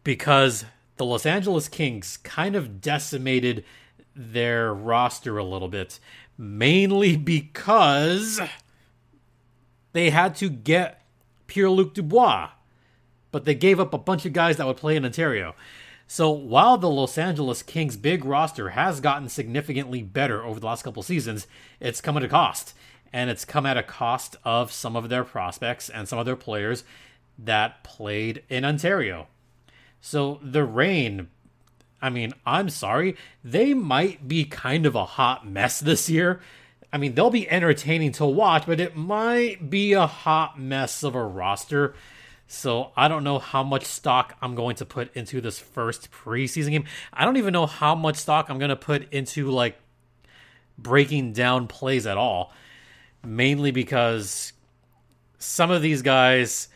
Because 0.04 0.66
the 0.98 1.06
Los 1.06 1.26
Angeles 1.26 1.68
Kings 1.68 2.18
kind 2.18 2.56
of 2.56 2.82
decimated 2.82 3.64
their 4.16 4.74
roster 4.74 5.38
a 5.38 5.44
little 5.44 5.68
bit, 5.68 6.00
mainly 6.38 7.16
because 7.18 8.42
they 9.94 10.10
had 10.10 10.36
to 10.36 10.50
get 10.50 11.06
Pierre 11.48 11.70
Luc 11.70 11.94
Dubois 11.94 12.50
but 13.32 13.46
they 13.46 13.56
gave 13.56 13.80
up 13.80 13.94
a 13.94 13.98
bunch 13.98 14.26
of 14.26 14.34
guys 14.34 14.58
that 14.58 14.68
would 14.68 14.78
play 14.78 14.96
in 14.96 15.06
Ontario. 15.06 15.56
So 16.08 16.30
while 16.30 16.78
the 16.78 16.90
Los 16.90 17.18
Angeles 17.18 17.64
Kings' 17.64 17.96
big 17.96 18.26
roster 18.26 18.70
has 18.70 19.00
gotten 19.00 19.30
significantly 19.30 20.04
better 20.04 20.44
over 20.44 20.60
the 20.60 20.66
last 20.66 20.84
couple 20.84 21.04
seasons, 21.04 21.48
it's 21.80 22.02
come 22.02 22.18
at 22.18 22.24
a 22.24 22.28
cost. 22.28 22.74
And 23.14 23.30
it's 23.30 23.46
come 23.46 23.66
at 23.66 23.78
a 23.78 23.84
cost 23.84 24.36
of 24.44 24.72
some 24.72 24.96
of 24.96 25.10
their 25.10 25.24
prospects 25.24 25.90
and 25.90 26.08
some 26.08 26.20
of 26.20 26.26
their 26.26 26.36
players 26.36 26.84
that 27.40 27.84
played 27.84 28.44
in 28.50 28.66
Ontario. 28.66 29.28
So 30.02 30.40
the 30.42 30.64
Reign, 30.64 31.30
I 32.02 32.10
mean, 32.10 32.34
I'm 32.46 32.70
sorry, 32.70 33.16
they 33.44 33.74
might 33.74 34.28
be 34.28 34.44
kind 34.44 34.86
of 34.86 34.96
a 34.96 35.06
hot 35.06 35.48
mess 35.48 35.80
this 35.80 36.10
year. 36.10 36.42
I 36.92 36.98
mean, 36.98 37.16
they'll 37.16 37.30
be 37.30 37.50
entertaining 37.50 38.12
to 38.14 38.26
watch, 38.26 38.66
but 38.66 38.80
it 38.80 38.98
might 38.98 39.70
be 39.70 39.94
a 39.94 40.08
hot 40.08 40.60
mess 40.60 41.04
of 41.04 41.16
a 41.16 41.24
roster. 41.24 41.94
So 42.52 42.92
I 42.98 43.08
don't 43.08 43.24
know 43.24 43.40
how 43.40 43.64
much 43.64 43.86
stock 43.86 44.36
I'm 44.42 44.56
going 44.56 44.76
to 44.76 44.86
put 44.86 45.16
into 45.16 45.40
this 45.40 45.58
first 45.58 46.12
preseason 46.12 46.72
game. 46.72 46.84
I 47.14 47.24
don't 47.24 47.38
even 47.38 47.54
know 47.54 47.66
how 47.66 47.96
much 47.96 48.18
stock 48.18 48.50
I'm 48.50 48.60
going 48.60 48.70
to 48.70 48.76
put 48.76 49.12
into 49.14 49.50
like 49.50 49.80
breaking 50.78 51.32
down 51.32 51.68
plays 51.68 52.06
at 52.06 52.18
all. 52.18 52.52
Mainly 53.24 53.72
because 53.72 54.52
some 55.40 55.72
of 55.72 55.82
these 55.82 56.02
guys 56.02 56.68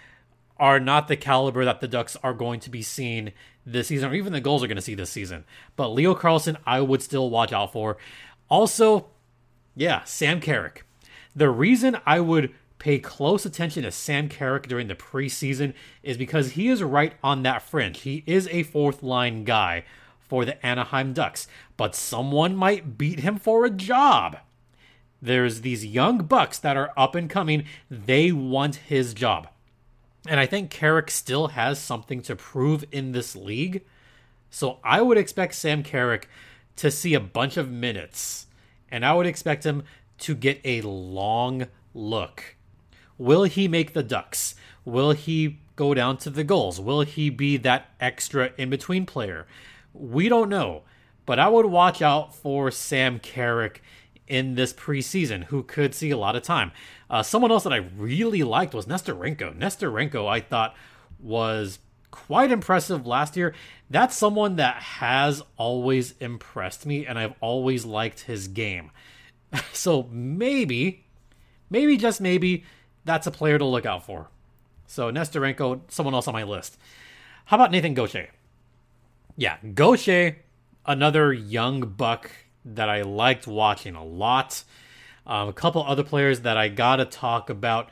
are 0.58 0.79
not 0.79 1.10
the 1.10 1.17
caliber 1.17 1.65
that 1.65 1.82
the 1.82 1.89
Ducks 1.89 2.15
are 2.24 2.34
going 2.34 2.62
to 2.62 2.70
be 2.70 2.82
seeing 2.82 3.34
this 3.65 3.88
season, 3.88 4.10
or 4.10 4.15
even 4.15 4.32
the 4.32 4.39
Gulls 4.39 4.63
are 4.63 4.67
going 4.67 4.77
to 4.77 4.82
see 4.82 4.96
this 4.96 5.10
season. 5.10 5.44
But 5.75 5.89
Leo 5.89 6.15
Carlsson, 6.15 6.55
I 6.65 6.79
would 6.79 7.01
still 7.01 7.29
watch 7.29 7.51
out 7.51 7.74
for. 7.74 7.98
Also, 8.50 9.08
yeah, 9.75 10.05
Sam 10.05 10.39
Carrick. 10.39 10.86
The 11.36 11.50
reason 11.50 11.98
I 12.05 12.22
would 12.22 12.53
pay 12.79 13.00
close 13.00 13.46
attention 13.46 13.84
to 13.84 13.91
Sam 13.91 14.29
Carrick 14.29 14.67
during 14.67 14.88
the 14.88 14.96
preseason 14.96 15.74
is 16.03 16.17
because 16.17 16.51
he 16.51 16.67
is 16.67 16.84
right 16.84 17.13
on 17.24 17.44
that 17.44 17.62
fringe. 17.62 18.01
He 18.01 18.24
is 18.25 18.48
a 18.51 18.63
fourth 18.63 19.01
line 19.01 19.44
guy 19.44 19.84
for 20.20 20.46
the 20.46 20.63
Anaheim 20.65 21.13
Ducks, 21.13 21.48
but 21.77 21.96
someone 21.96 22.55
might 22.55 22.98
beat 22.98 23.20
him 23.20 23.38
for 23.38 23.65
a 23.65 23.70
job. 23.70 24.38
There's 25.22 25.62
these 25.62 25.86
young 25.86 26.20
bucks 26.20 26.60
that 26.60 26.77
are 26.77 26.91
up 26.98 27.15
and 27.15 27.29
coming. 27.29 27.65
They 27.89 28.32
want 28.32 28.75
his 28.75 29.13
job. 29.13 29.48
And 30.27 30.39
I 30.39 30.46
think 30.46 30.72
Carrick 30.72 31.12
still 31.12 31.50
has 31.50 31.79
something 31.79 32.22
to 32.24 32.36
prove 32.36 32.84
in 32.91 33.12
this 33.12 33.36
league. 33.36 33.86
So 34.50 34.79
I 34.84 35.01
would 35.01 35.17
expect 35.17 35.55
Sam 35.55 35.84
Carrick 35.84 36.27
to 36.77 36.91
see 36.91 37.13
a 37.13 37.20
bunch 37.20 37.58
of 37.58 37.72
minutes. 37.72 38.48
And 38.89 39.05
I 39.05 39.13
would 39.13 39.27
expect 39.27 39.65
him 39.65 39.84
to 40.20 40.36
get 40.36 40.62
a 40.63 40.82
long 40.82 41.67
look. 41.94 42.55
Will 43.18 43.44
he 43.44 43.68
make 43.68 43.94
the 43.94 44.04
Ducks? 44.04 44.56
Will 44.84 45.12
he 45.12 45.60
go 45.76 45.94
down 45.94 46.18
to 46.18 46.30
the 46.30 46.44
Gulls? 46.44 46.80
Will 46.80 47.02
he 47.02 47.30
be 47.30 47.58
that 47.58 47.90
extra 48.00 48.52
in 48.58 48.70
between 48.70 49.06
player? 49.06 49.48
We 49.94 50.30
don't 50.30 50.50
know. 50.50 50.84
But 51.26 51.40
I 51.40 51.48
would 51.50 51.66
watch 51.66 52.02
out 52.02 52.36
for 52.36 52.70
Sam 52.70 53.20
Carrick 53.20 53.82
in 54.28 54.56
this 54.56 54.74
preseason 54.74 55.46
who 55.46 55.64
could 55.64 55.94
see 55.94 56.12
a 56.12 56.18
lot 56.18 56.36
of 56.36 56.44
time. 56.44 56.72
Uh, 57.10 57.24
someone 57.24 57.52
else 57.52 57.64
that 57.64 57.74
I 57.74 57.78
really 57.98 58.44
liked 58.44 58.74
was 58.74 58.86
Nesterenko. 58.86 59.58
Nesterenko, 59.58 60.28
I 60.28 60.40
thought, 60.40 60.76
was 61.20 61.80
quite 62.12 62.52
impressive 62.52 63.06
last 63.06 63.36
year. 63.36 63.54
That's 63.90 64.16
someone 64.16 64.56
that 64.56 64.76
has 64.76 65.44
always 65.58 66.16
impressed 66.20 66.86
me, 66.86 67.06
and 67.06 67.20
I've 67.20 67.36
always 67.42 67.86
liked 67.86 68.22
his 68.22 68.48
game. 68.48 68.92
so 69.74 70.04
maybe, 70.12 71.06
maybe 71.70 71.98
just 71.98 72.22
maybe, 72.22 72.64
that's 73.06 73.28
a 73.28 73.32
player 73.32 73.58
to 73.58 73.66
look 73.66 73.86
out 73.86 74.06
for. 74.06 74.30
So 74.88 75.12
Nesterenko, 75.12 75.82
someone 75.88 76.14
else 76.14 76.28
on 76.28 76.34
my 76.34 76.44
list. 76.44 76.78
How 77.46 77.58
about 77.58 77.72
Nathan 77.72 77.94
Gaucher? 77.94 78.30
Yeah, 79.38 79.58
Gaucher, 79.74 80.38
another 80.86 81.32
young 81.32 81.82
buck 81.82 82.32
that 82.64 82.90
I 82.90 83.04
liked 83.04 83.48
watching 83.48 83.96
a 83.96 84.04
lot. 84.04 84.64
Um, 85.28 85.50
a 85.50 85.54
couple 85.54 85.84
other 85.84 86.04
players 86.04 86.42
that 86.42 86.58
I 86.58 86.70
got 86.70 86.98
to 86.98 87.06
talk 87.06 87.50
about. 87.50 87.90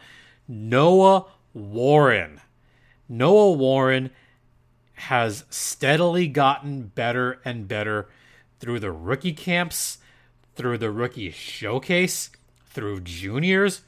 Noah 0.47 1.25
Warren. 1.53 2.41
Noah 3.09 3.51
Warren 3.53 4.11
has 4.93 5.43
steadily 5.49 6.27
gotten 6.27 6.83
better 6.83 7.39
and 7.43 7.67
better 7.67 8.07
through 8.59 8.79
the 8.79 8.91
rookie 8.91 9.33
camps, 9.33 9.97
through 10.55 10.77
the 10.77 10.91
rookie 10.91 11.31
showcase, 11.31 12.29
through 12.67 13.01
juniors. 13.01 13.81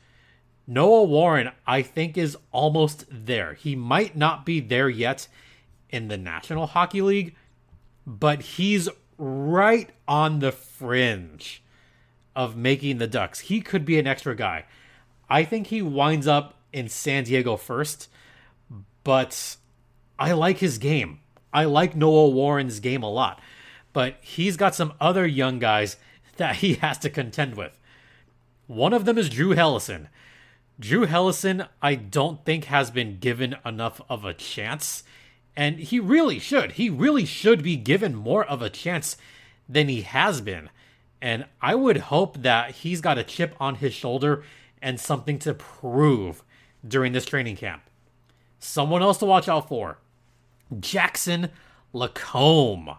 Noah 0.68 1.04
Warren, 1.04 1.52
I 1.68 1.82
think, 1.82 2.18
is 2.18 2.38
almost 2.52 3.06
there. 3.10 3.54
He 3.54 3.76
might 3.76 4.16
not 4.16 4.46
be 4.46 4.60
there 4.60 4.90
yet 4.90 5.28
in 5.90 6.08
the 6.08 6.18
National 6.18 6.68
Hockey 6.68 7.02
League, 7.02 7.36
but 8.06 8.42
he's 8.42 8.90
right 9.18 9.90
on 10.08 10.40
the 10.40 10.52
fringe 10.52 11.64
of 12.36 12.58
making 12.58 12.98
the 12.98 13.08
Ducks. 13.08 13.42
He 13.42 13.62
could 13.62 13.86
be 13.86 14.00
an 14.00 14.08
extra 14.08 14.36
guy. 14.36 14.66
I 15.30 15.44
think 15.44 15.68
he 15.68 15.82
winds 15.82 16.28
up 16.28 16.60
in 16.74 16.90
San 16.90 17.24
Diego 17.24 17.56
first, 17.56 18.10
but 19.04 19.58
I 20.20 20.34
like 20.34 20.58
his 20.58 20.78
game. 20.78 21.20
I 21.54 21.66
like 21.66 21.96
Noah 21.96 22.30
Warren's 22.30 22.80
game 22.80 23.04
a 23.04 23.10
lot, 23.10 23.40
but 23.94 24.18
he's 24.22 24.58
got 24.58 24.76
some 24.76 24.94
other 25.00 25.26
young 25.26 25.60
guys 25.60 25.98
that 26.38 26.58
he 26.58 26.76
has 26.76 26.98
to 27.00 27.10
contend 27.10 27.56
with. 27.56 27.80
One 28.68 28.94
of 28.94 29.06
them 29.06 29.18
is 29.18 29.30
Drew 29.30 29.56
Helleson. 29.56 30.08
Drew 30.80 31.06
Helleson, 31.06 31.68
I 31.82 31.96
don't 31.96 32.44
think 32.44 32.66
has 32.66 32.92
been 32.92 33.20
given 33.20 33.56
enough 33.66 34.02
of 34.10 34.26
a 34.26 34.34
chance 34.34 35.04
and 35.56 35.80
he 35.80 36.00
really 36.00 36.40
should. 36.40 36.74
He 36.74 36.90
really 36.90 37.26
should 37.26 37.64
be 37.64 37.78
given 37.78 38.14
more 38.14 38.44
of 38.44 38.62
a 38.62 38.70
chance 38.70 39.18
than 39.70 39.88
he 39.88 40.02
has 40.02 40.42
been. 40.42 40.70
And 41.22 41.46
I 41.62 41.76
would 41.76 41.98
hope 41.98 42.42
that 42.42 42.72
he's 42.72 43.02
got 43.02 43.18
a 43.18 43.24
chip 43.24 43.56
on 43.60 43.76
his 43.76 43.94
shoulder 43.94 44.44
and 44.82 45.00
something 45.00 45.40
to 45.40 45.54
prove 45.54 46.44
during 46.86 47.14
this 47.14 47.26
training 47.26 47.56
camp. 47.56 47.84
Someone 48.60 49.02
else 49.02 49.18
to 49.20 49.26
watch 49.26 49.48
out 49.48 49.68
for 49.68 50.00
Jackson 50.80 51.50
Lacombe. 51.94 52.98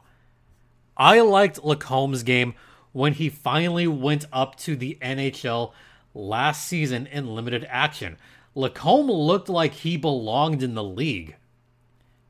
I 0.97 1.21
liked 1.21 1.63
Lacombe's 1.63 2.23
game 2.23 2.55
when 2.93 3.13
he 3.13 3.29
finally 3.29 3.87
went 3.87 4.25
up 4.33 4.57
to 4.57 4.75
the 4.75 4.97
NHL 5.03 5.73
last 6.17 6.67
season 6.67 7.07
in 7.07 7.35
limited 7.35 7.67
action. 7.69 8.17
Lacombe 8.55 9.11
looked 9.11 9.49
like 9.49 9.73
he 9.75 9.97
belonged 9.97 10.63
in 10.63 10.75
the 10.75 10.83
league. 10.83 11.37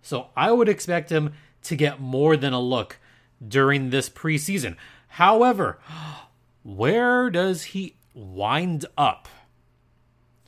So 0.02 0.28
I 0.36 0.52
would 0.52 0.68
expect 0.68 1.10
him 1.10 1.32
to 1.62 1.76
get 1.76 2.00
more 2.00 2.36
than 2.36 2.52
a 2.52 2.60
look 2.60 2.98
during 3.46 3.90
this 3.90 4.08
preseason. 4.08 4.76
However, 5.08 5.78
where 6.62 7.30
does 7.30 7.64
he 7.64 7.96
wind 8.14 8.86
up? 8.98 9.28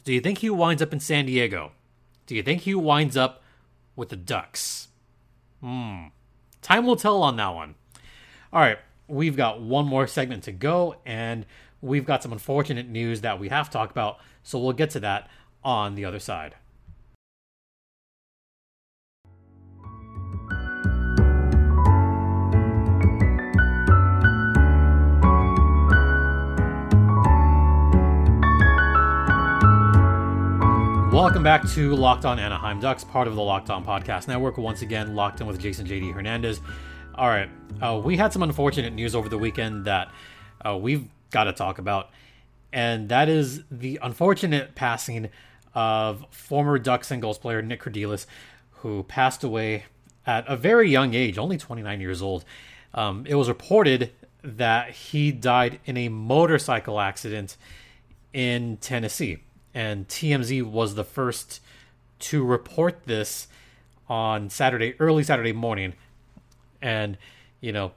Do 0.04 0.12
you 0.12 0.20
think 0.20 0.38
he 0.38 0.50
winds 0.50 0.82
up 0.82 0.92
in 0.92 1.00
San 1.00 1.26
Diego? 1.26 1.72
Do 2.26 2.34
you 2.34 2.42
think 2.42 2.62
he 2.62 2.74
winds 2.74 3.16
up 3.16 3.42
with 3.94 4.08
the 4.08 4.16
Ducks? 4.16 4.88
Hmm. 5.60 6.06
Time 6.62 6.86
will 6.86 6.96
tell 6.96 7.22
on 7.22 7.36
that 7.36 7.54
one. 7.54 7.74
All 8.52 8.60
right, 8.60 8.78
we've 9.06 9.36
got 9.36 9.60
one 9.60 9.86
more 9.86 10.06
segment 10.06 10.44
to 10.44 10.52
go, 10.52 10.96
and 11.04 11.44
we've 11.80 12.04
got 12.04 12.22
some 12.22 12.32
unfortunate 12.32 12.88
news 12.88 13.20
that 13.20 13.38
we 13.38 13.48
have 13.48 13.66
to 13.66 13.72
talk 13.72 13.90
about. 13.90 14.18
So 14.42 14.58
we'll 14.58 14.72
get 14.72 14.90
to 14.90 15.00
that 15.00 15.28
on 15.62 15.94
the 15.94 16.04
other 16.04 16.18
side. 16.18 16.54
Welcome 31.12 31.42
back 31.42 31.68
to 31.70 31.96
Locked 31.96 32.24
On 32.24 32.38
Anaheim 32.38 32.78
Ducks, 32.78 33.02
part 33.02 33.26
of 33.26 33.34
the 33.34 33.42
Locked 33.42 33.70
On 33.70 33.84
Podcast 33.84 34.28
Network. 34.28 34.56
Once 34.56 34.82
again, 34.82 35.14
locked 35.16 35.40
in 35.40 35.46
with 35.46 35.58
Jason 35.58 35.86
JD 35.86 36.14
Hernandez. 36.14 36.60
All 37.16 37.26
right, 37.26 37.50
uh, 37.82 38.00
we 38.02 38.16
had 38.16 38.32
some 38.32 38.44
unfortunate 38.44 38.92
news 38.92 39.16
over 39.16 39.28
the 39.28 39.36
weekend 39.36 39.84
that 39.84 40.12
uh, 40.64 40.76
we've 40.76 41.08
got 41.30 41.44
to 41.44 41.52
talk 41.52 41.78
about, 41.78 42.10
and 42.72 43.08
that 43.08 43.28
is 43.28 43.62
the 43.70 43.98
unfortunate 44.02 44.74
passing 44.74 45.30
of 45.74 46.24
former 46.30 46.78
Ducks 46.78 47.10
and 47.10 47.22
Gulls 47.22 47.38
player 47.38 47.62
Nic 47.62 47.82
Kerdiles, 47.82 48.26
who 48.70 49.02
passed 49.04 49.44
away 49.44 49.84
at 50.26 50.44
a 50.48 50.56
very 50.56 50.90
young 50.90 51.14
age, 51.14 51.38
only 51.38 51.56
29 51.56 52.00
years 52.00 52.22
old. 52.22 52.44
Um, 52.94 53.24
it 53.26 53.34
was 53.34 53.48
reported 53.48 54.12
that 54.42 54.90
he 54.90 55.32
died 55.32 55.80
in 55.84 55.96
a 55.96 56.08
motorcycle 56.08 57.00
accident 57.00 57.56
in 58.32 58.76
Tennessee 58.78 59.38
and 59.74 60.08
TMZ 60.08 60.64
was 60.64 60.96
the 60.96 61.04
first 61.04 61.60
to 62.18 62.44
report 62.44 63.04
this 63.04 63.46
on 64.08 64.50
Saturday, 64.50 64.94
early 64.98 65.22
Saturday 65.22 65.52
morning, 65.52 65.94
and 66.82 67.16
you 67.60 67.72
know, 67.72 67.92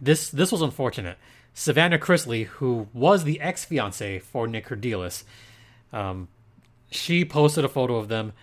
this 0.00 0.30
this 0.30 0.52
was 0.52 0.62
unfortunate. 0.62 1.18
Savannah 1.58 1.98
Chrisley, 1.98 2.44
who 2.44 2.86
was 2.92 3.24
the 3.24 3.40
ex 3.40 3.64
fiance 3.64 4.18
for 4.18 4.46
Nic 4.46 4.66
Kerdiles, 4.66 5.24
um, 5.90 6.28
she 6.90 7.24
posted 7.24 7.64
a 7.64 7.68
photo 7.68 7.96
of 7.96 8.08
them, 8.08 8.34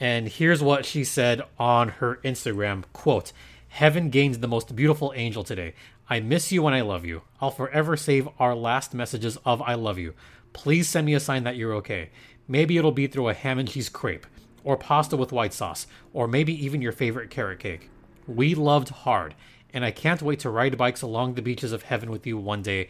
and 0.00 0.26
here's 0.26 0.64
what 0.64 0.84
she 0.84 1.04
said 1.04 1.42
on 1.60 1.90
her 2.00 2.18
Instagram: 2.24 2.82
"Quote." 2.92 3.32
Heaven 3.68 4.10
gains 4.10 4.40
the 4.40 4.48
most 4.48 4.74
beautiful 4.74 5.12
angel 5.14 5.44
today. 5.44 5.74
I 6.10 6.18
miss 6.18 6.50
you 6.50 6.66
and 6.66 6.74
I 6.74 6.80
love 6.80 7.04
you. 7.04 7.22
I'll 7.40 7.52
forever 7.52 7.96
save 7.96 8.28
our 8.40 8.56
last 8.56 8.94
messages 8.94 9.36
of 9.44 9.62
I 9.62 9.74
love 9.74 9.98
you. 9.98 10.14
Please 10.52 10.88
send 10.88 11.06
me 11.06 11.14
a 11.14 11.20
sign 11.20 11.44
that 11.44 11.56
you're 11.56 11.74
okay. 11.74 12.10
Maybe 12.48 12.78
it'll 12.78 12.90
be 12.90 13.06
through 13.06 13.28
a 13.28 13.34
ham 13.34 13.60
and 13.60 13.68
cheese 13.68 13.88
crepe, 13.88 14.26
or 14.64 14.76
pasta 14.76 15.16
with 15.16 15.30
white 15.30 15.54
sauce, 15.54 15.86
or 16.12 16.26
maybe 16.26 16.64
even 16.64 16.82
your 16.82 16.90
favorite 16.90 17.30
carrot 17.30 17.60
cake. 17.60 17.90
We 18.26 18.56
loved 18.56 18.88
hard, 18.88 19.36
and 19.76 19.84
I 19.84 19.90
can't 19.90 20.22
wait 20.22 20.40
to 20.40 20.48
ride 20.48 20.78
bikes 20.78 21.02
along 21.02 21.34
the 21.34 21.42
beaches 21.42 21.70
of 21.70 21.82
heaven 21.82 22.10
with 22.10 22.26
you 22.26 22.38
one 22.38 22.62
day. 22.62 22.88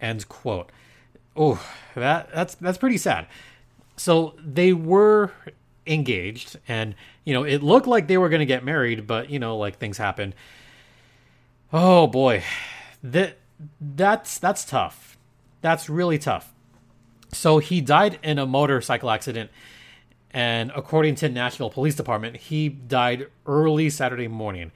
End 0.00 0.26
quote. 0.30 0.72
Oh, 1.36 1.62
that 1.94 2.30
that's 2.34 2.54
that's 2.54 2.78
pretty 2.78 2.96
sad. 2.96 3.26
So 3.98 4.34
they 4.42 4.72
were 4.72 5.32
engaged, 5.86 6.58
and 6.66 6.94
you 7.24 7.34
know 7.34 7.44
it 7.44 7.62
looked 7.62 7.86
like 7.86 8.08
they 8.08 8.16
were 8.16 8.30
going 8.30 8.40
to 8.40 8.46
get 8.46 8.64
married, 8.64 9.06
but 9.06 9.28
you 9.28 9.38
know 9.38 9.58
like 9.58 9.76
things 9.76 9.98
happen. 9.98 10.32
Oh 11.70 12.06
boy, 12.06 12.42
that 13.02 13.36
that's 13.78 14.38
that's 14.38 14.64
tough. 14.64 15.18
That's 15.60 15.90
really 15.90 16.18
tough. 16.18 16.54
So 17.34 17.58
he 17.58 17.82
died 17.82 18.18
in 18.22 18.38
a 18.38 18.46
motorcycle 18.46 19.10
accident, 19.10 19.50
and 20.30 20.72
according 20.74 21.16
to 21.16 21.28
Nashville 21.28 21.68
Police 21.68 21.94
Department, 21.94 22.36
he 22.36 22.70
died 22.70 23.26
early 23.44 23.90
Saturday 23.90 24.28
morning. 24.28 24.72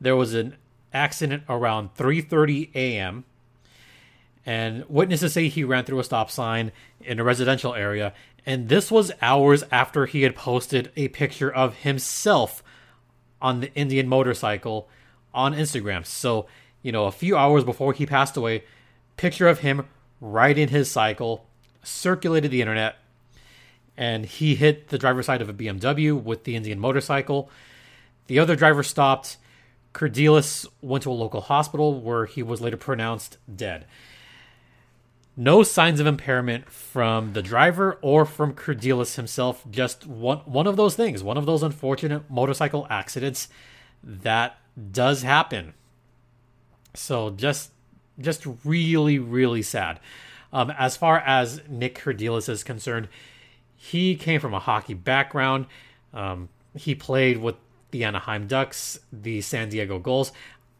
There 0.00 0.16
was 0.16 0.34
an 0.34 0.56
accident 0.92 1.42
around 1.48 1.94
3:30 1.94 2.70
a.m. 2.74 3.24
and 4.44 4.84
witnesses 4.88 5.32
say 5.32 5.48
he 5.48 5.64
ran 5.64 5.84
through 5.84 6.00
a 6.00 6.04
stop 6.04 6.30
sign 6.30 6.72
in 7.00 7.18
a 7.18 7.24
residential 7.24 7.74
area, 7.74 8.12
and 8.46 8.68
this 8.68 8.90
was 8.90 9.12
hours 9.22 9.64
after 9.70 10.06
he 10.06 10.22
had 10.22 10.34
posted 10.34 10.90
a 10.96 11.08
picture 11.08 11.52
of 11.52 11.76
himself 11.76 12.62
on 13.40 13.60
the 13.60 13.72
Indian 13.74 14.08
motorcycle 14.08 14.88
on 15.32 15.54
Instagram. 15.54 16.04
So, 16.04 16.46
you 16.82 16.92
know, 16.92 17.06
a 17.06 17.12
few 17.12 17.36
hours 17.36 17.64
before 17.64 17.92
he 17.92 18.06
passed 18.06 18.36
away, 18.36 18.64
picture 19.16 19.48
of 19.48 19.60
him 19.60 19.86
riding 20.20 20.68
his 20.68 20.90
cycle, 20.90 21.46
circulated 21.82 22.50
the 22.50 22.60
internet, 22.60 22.96
and 23.96 24.26
he 24.26 24.54
hit 24.54 24.88
the 24.88 24.98
driver's 24.98 25.26
side 25.26 25.42
of 25.42 25.48
a 25.48 25.54
BMW 25.54 26.20
with 26.20 26.44
the 26.44 26.56
Indian 26.56 26.78
motorcycle. 26.78 27.50
The 28.26 28.38
other 28.38 28.56
driver 28.56 28.82
stopped. 28.82 29.36
Kerdiles 29.92 30.66
went 30.80 31.02
to 31.02 31.10
a 31.10 31.12
local 31.12 31.40
hospital 31.40 32.00
where 32.00 32.26
he 32.26 32.42
was 32.42 32.60
later 32.60 32.76
pronounced 32.76 33.38
dead. 33.54 33.86
No 35.36 35.62
signs 35.62 36.00
of 36.00 36.06
impairment 36.06 36.70
from 36.70 37.32
the 37.32 37.42
driver 37.42 37.98
or 38.02 38.24
from 38.24 38.54
Kerdiles 38.54 39.16
himself. 39.16 39.64
Just 39.70 40.06
one 40.06 40.38
one 40.38 40.66
of 40.66 40.76
those 40.76 40.96
things, 40.96 41.22
one 41.22 41.36
of 41.36 41.46
those 41.46 41.62
unfortunate 41.62 42.30
motorcycle 42.30 42.86
accidents 42.90 43.48
that 44.02 44.58
does 44.92 45.22
happen. 45.22 45.74
So 46.94 47.30
just 47.30 47.70
just 48.18 48.46
really 48.64 49.18
really 49.18 49.62
sad. 49.62 49.98
Um, 50.52 50.70
as 50.76 50.96
far 50.96 51.18
as 51.18 51.62
Nic 51.68 51.98
Kerdiles 51.98 52.48
is 52.48 52.64
concerned, 52.64 53.08
he 53.76 54.16
came 54.16 54.40
from 54.40 54.52
a 54.52 54.58
hockey 54.58 54.94
background. 54.94 55.66
Um, 56.12 56.48
he 56.74 56.94
played 56.94 57.38
with 57.38 57.54
the 57.90 58.04
Anaheim 58.04 58.46
Ducks, 58.46 59.00
the 59.12 59.40
San 59.40 59.68
Diego 59.68 59.98
Gulls. 59.98 60.32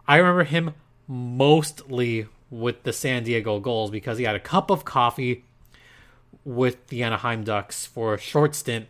I 0.07 0.17
remember 0.17 0.45
him 0.45 0.75
mostly 1.07 2.27
with 2.51 2.83
the 2.83 2.93
San 2.93 3.25
Diego 3.25 3.61
Gulls 3.61 3.91
because 3.91 4.19
he 4.19 4.25
had 4.25 4.37
a 4.37 4.41
cup 4.41 4.71
of 4.71 4.85
coffee 4.85 5.45
with 6.45 6.87
the 6.89 7.03
Anaheim 7.03 7.45
Ducks 7.45 7.87
for 7.87 8.15
a 8.15 8.19
short 8.19 8.55
stint, 8.55 8.87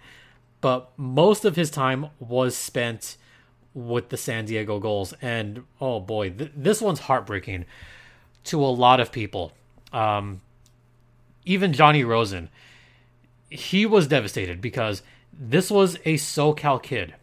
but 0.61 0.91
most 0.97 1.45
of 1.45 1.57
his 1.57 1.71
time 1.71 2.07
was 2.19 2.57
spent 2.57 3.17
with 3.75 4.09
the 4.09 4.17
San 4.17 4.47
Diego 4.47 4.79
Gulls. 4.79 5.15
And 5.21 5.65
oh 5.81 6.01
boy, 6.01 6.31
th- 6.31 6.53
this 6.57 6.81
one's 6.81 7.01
heartbreaking 7.01 7.67
to 8.45 8.63
a 8.63 8.67
lot 8.67 9.01
of 9.01 9.13
people. 9.13 9.53
Um, 9.93 10.41
even 11.45 11.73
Johnny 11.73 12.05
Rosen, 12.05 12.49
he 13.49 13.87
was 13.87 14.07
devastated 14.07 14.61
because 14.61 15.03
this 15.33 15.71
was 15.71 15.97
a 16.05 16.15
SoCal 16.15 16.83
kid. 16.83 17.15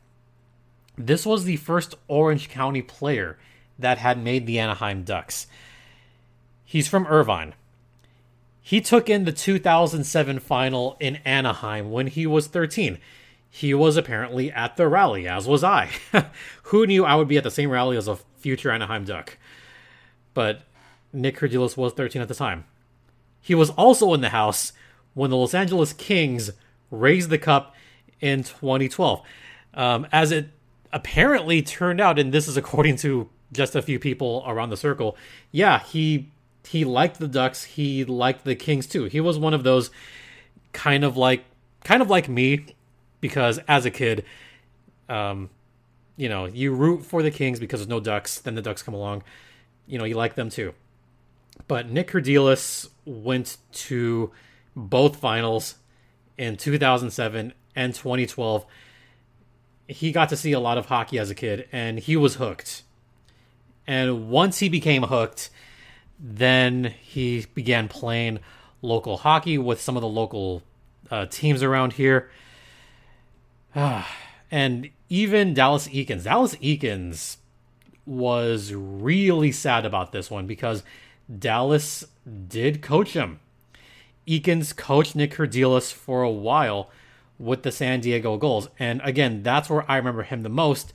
This 0.97 1.25
was 1.25 1.43
the 1.43 1.57
first 1.57 1.95
Orange 2.07 2.49
County 2.49 2.81
player 2.81 3.37
that 3.77 3.99
had 3.99 4.21
made 4.21 4.47
the 4.47 4.59
Anaheim 4.59 5.03
Ducks. 5.03 5.47
He's 6.65 6.87
from 6.87 7.05
Irvine. 7.07 7.53
He 8.61 8.81
took 8.81 9.09
in 9.09 9.23
the 9.23 9.31
2007 9.31 10.39
final 10.39 10.97
in 10.99 11.17
Anaheim 11.17 11.91
when 11.91 12.07
he 12.07 12.25
was 12.25 12.47
13. 12.47 12.97
He 13.49 13.73
was 13.73 13.95
apparently 13.95 14.51
at 14.51 14.75
the 14.75 14.87
rally, 14.87 15.27
as 15.27 15.47
was 15.47 15.63
I. 15.63 15.89
Who 16.63 16.85
knew 16.85 17.05
I 17.05 17.15
would 17.15 17.29
be 17.29 17.37
at 17.37 17.43
the 17.43 17.51
same 17.51 17.69
rally 17.69 17.95
as 17.95 18.07
a 18.07 18.17
future 18.37 18.71
Anaheim 18.71 19.05
Duck? 19.05 19.37
But 20.33 20.63
Nic 21.13 21.37
Kerdiles 21.37 21.77
was 21.77 21.93
13 21.93 22.21
at 22.21 22.27
the 22.27 22.33
time. 22.33 22.65
He 23.39 23.55
was 23.55 23.69
also 23.71 24.13
in 24.13 24.21
the 24.21 24.29
house 24.29 24.73
when 25.13 25.29
the 25.29 25.37
Los 25.37 25.53
Angeles 25.53 25.93
Kings 25.93 26.51
raised 26.91 27.29
the 27.29 27.37
cup 27.37 27.73
in 28.19 28.43
2012. 28.43 29.21
Um, 29.73 30.07
as 30.11 30.31
it 30.31 30.49
apparently 30.91 31.61
turned 31.61 32.01
out, 32.01 32.19
and 32.19 32.33
this 32.33 32.47
is 32.47 32.57
according 32.57 32.97
to 32.97 33.29
just 33.51 33.75
a 33.75 33.81
few 33.81 33.99
people 33.99 34.43
around 34.45 34.69
the 34.69 34.77
circle, 34.77 35.17
yeah, 35.51 35.79
he 35.79 36.29
he 36.67 36.83
liked 36.83 37.19
the 37.19 37.27
Ducks. 37.27 37.63
He 37.63 38.03
liked 38.03 38.43
the 38.43 38.55
Kings 38.55 38.87
too. 38.87 39.05
He 39.05 39.21
was 39.21 39.37
one 39.37 39.53
of 39.53 39.63
those 39.63 39.89
kind 40.73 41.03
of 41.03 41.15
like 41.17 41.45
kind 41.83 42.01
of 42.01 42.09
like 42.09 42.27
me 42.27 42.65
because 43.21 43.59
as 43.67 43.85
a 43.85 43.91
kid, 43.91 44.25
um, 45.07 45.49
you 46.17 46.27
know, 46.29 46.45
you 46.45 46.73
root 46.73 47.05
for 47.05 47.23
the 47.23 47.31
Kings 47.31 47.59
because 47.59 47.79
there's 47.79 47.87
no 47.87 47.99
Ducks. 47.99 48.39
Then 48.39 48.55
the 48.55 48.61
Ducks 48.61 48.83
come 48.83 48.93
along, 48.93 49.23
you 49.85 49.97
know, 49.97 50.03
you 50.03 50.15
like 50.15 50.35
them 50.35 50.49
too. 50.49 50.73
But 51.67 51.89
Nic 51.89 52.11
Kerdiles 52.11 52.89
went 53.05 53.57
to 53.71 54.31
both 54.75 55.15
finals 55.15 55.75
in 56.37 56.57
2007 56.57 57.53
and 57.75 57.95
2012. 57.95 58.65
He 59.87 60.11
got 60.11 60.29
to 60.29 60.37
see 60.37 60.51
a 60.51 60.59
lot 60.59 60.77
of 60.77 60.87
hockey 60.87 61.17
as 61.17 61.29
a 61.29 61.35
kid, 61.35 61.67
and 61.71 61.97
he 61.99 62.15
was 62.15 62.35
hooked. 62.35 62.83
And 63.85 64.29
once 64.29 64.59
he 64.59 64.67
became 64.67 65.03
hooked, 65.03 65.49
then 66.19 66.93
he 67.01 67.45
began 67.53 67.87
playing 67.87 68.39
local 68.81 69.17
hockey 69.17 69.57
with 69.57 69.79
some 69.79 69.95
of 69.95 70.01
the 70.01 70.07
local 70.07 70.63
uh, 71.09 71.25
teams 71.27 71.63
around 71.63 71.93
here. 71.93 72.29
and 74.51 74.89
even 75.09 75.53
Dallas 75.53 75.87
Eakins. 75.87 76.23
Dallas 76.23 76.55
Eakins 76.55 77.37
was 78.05 78.73
really 78.73 79.51
sad 79.51 79.85
about 79.85 80.11
this 80.11 80.31
one 80.31 80.47
because 80.47 80.83
Dallas 81.39 82.05
did 82.47 82.81
coach 82.81 83.13
him. 83.13 83.39
Eakins 84.27 84.75
coached 84.75 85.15
Nic 85.15 85.33
Kerdiles 85.33 85.93
for 85.93 86.21
a 86.21 86.29
while 86.29 86.89
with 87.39 87.63
the 87.63 87.71
San 87.71 88.01
Diego 88.01 88.37
Gulls. 88.37 88.69
And 88.79 89.01
again, 89.03 89.43
that's 89.43 89.69
where 89.69 89.89
I 89.89 89.97
remember 89.97 90.23
him 90.23 90.43
the 90.43 90.49
most 90.49 90.93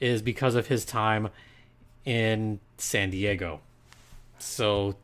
is 0.00 0.22
because 0.22 0.54
of 0.54 0.68
his 0.68 0.84
time 0.84 1.28
in 2.04 2.60
San 2.78 3.10
Diego. 3.10 3.60
So 4.38 4.96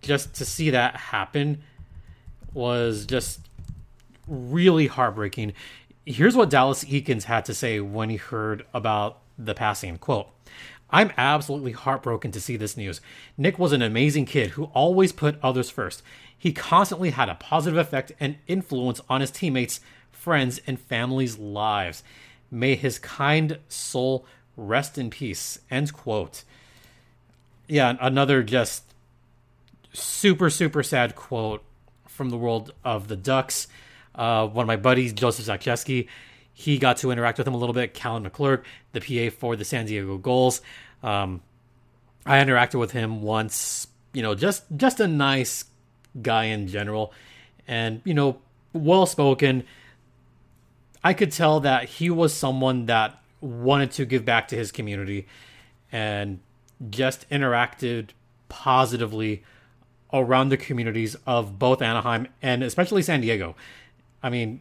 just 0.00 0.34
to 0.34 0.44
see 0.44 0.70
that 0.70 0.96
happen 0.96 1.62
was 2.54 3.06
just 3.06 3.40
really 4.26 4.86
heartbreaking. 4.86 5.52
Here's 6.06 6.36
what 6.36 6.50
Dallas 6.50 6.84
Eakins 6.84 7.24
had 7.24 7.44
to 7.46 7.54
say 7.54 7.80
when 7.80 8.10
he 8.10 8.16
heard 8.16 8.64
about 8.72 9.18
the 9.38 9.54
passing. 9.54 9.98
Quote, 9.98 10.28
I'm 10.90 11.12
absolutely 11.18 11.72
heartbroken 11.72 12.32
to 12.32 12.40
see 12.40 12.56
this 12.56 12.76
news. 12.76 13.00
Nick 13.36 13.58
was 13.58 13.72
an 13.72 13.82
amazing 13.82 14.24
kid 14.24 14.50
who 14.50 14.64
always 14.66 15.12
put 15.12 15.38
others 15.42 15.68
first. 15.68 16.02
He 16.36 16.52
constantly 16.52 17.10
had 17.10 17.28
a 17.28 17.34
positive 17.34 17.78
effect 17.78 18.12
and 18.18 18.36
influence 18.46 19.00
on 19.08 19.20
his 19.20 19.30
teammates, 19.30 19.80
friends, 20.18 20.60
and 20.66 20.80
family's 20.80 21.38
lives. 21.38 22.02
May 22.50 22.74
his 22.74 22.98
kind 22.98 23.58
soul 23.68 24.26
rest 24.56 24.98
in 24.98 25.10
peace. 25.10 25.60
End 25.70 25.92
quote 25.92 26.44
yeah, 27.68 27.96
another 28.00 28.42
just 28.42 28.82
super 29.92 30.50
super 30.50 30.82
sad 30.82 31.14
quote 31.14 31.62
from 32.06 32.30
the 32.30 32.36
world 32.36 32.72
of 32.84 33.08
the 33.08 33.16
Ducks. 33.16 33.68
Uh, 34.14 34.48
one 34.48 34.64
of 34.64 34.66
my 34.66 34.76
buddies, 34.76 35.12
Joseph 35.12 35.46
Zakcheski, 35.46 36.08
he 36.52 36.78
got 36.78 36.96
to 36.98 37.10
interact 37.12 37.38
with 37.38 37.46
him 37.46 37.54
a 37.54 37.56
little 37.56 37.74
bit. 37.74 37.94
Callan 37.94 38.28
McClurg, 38.28 38.64
the 38.92 39.00
PA 39.00 39.34
for 39.36 39.54
the 39.54 39.64
San 39.64 39.86
Diego 39.86 40.16
Gulls. 40.16 40.60
Um, 41.02 41.42
I 42.26 42.42
interacted 42.42 42.80
with 42.80 42.90
him 42.90 43.22
once. 43.22 43.86
You 44.12 44.22
know, 44.22 44.34
just 44.34 44.64
just 44.74 44.98
a 44.98 45.06
nice 45.06 45.66
guy 46.20 46.44
in 46.44 46.66
general, 46.66 47.12
and 47.68 48.00
you 48.04 48.14
know, 48.14 48.38
well 48.72 49.06
spoken. 49.06 49.64
I 51.08 51.14
could 51.14 51.32
tell 51.32 51.58
that 51.60 51.84
he 51.88 52.10
was 52.10 52.34
someone 52.34 52.84
that 52.84 53.18
wanted 53.40 53.92
to 53.92 54.04
give 54.04 54.26
back 54.26 54.46
to 54.48 54.56
his 54.56 54.70
community, 54.70 55.26
and 55.90 56.40
just 56.90 57.26
interacted 57.30 58.10
positively 58.50 59.42
around 60.12 60.50
the 60.50 60.58
communities 60.58 61.16
of 61.26 61.58
both 61.58 61.80
Anaheim 61.80 62.28
and 62.42 62.62
especially 62.62 63.00
San 63.00 63.22
Diego. 63.22 63.56
I 64.22 64.28
mean, 64.28 64.60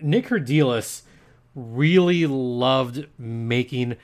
Nic 0.00 0.26
Kerdiles 0.26 1.02
really 1.54 2.26
loved 2.26 3.06
making 3.16 3.94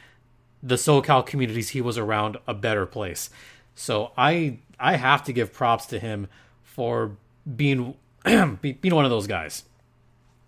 the 0.62 0.76
SoCal 0.76 1.26
communities 1.26 1.70
he 1.70 1.80
was 1.80 1.98
around 1.98 2.36
a 2.46 2.54
better 2.54 2.86
place. 2.86 3.30
So 3.74 4.12
I 4.16 4.58
I 4.78 4.94
have 4.94 5.24
to 5.24 5.32
give 5.32 5.52
props 5.52 5.86
to 5.86 5.98
him 5.98 6.28
for 6.62 7.16
being 7.56 7.96
being 8.24 8.94
one 8.94 9.04
of 9.04 9.10
those 9.10 9.26
guys. 9.26 9.64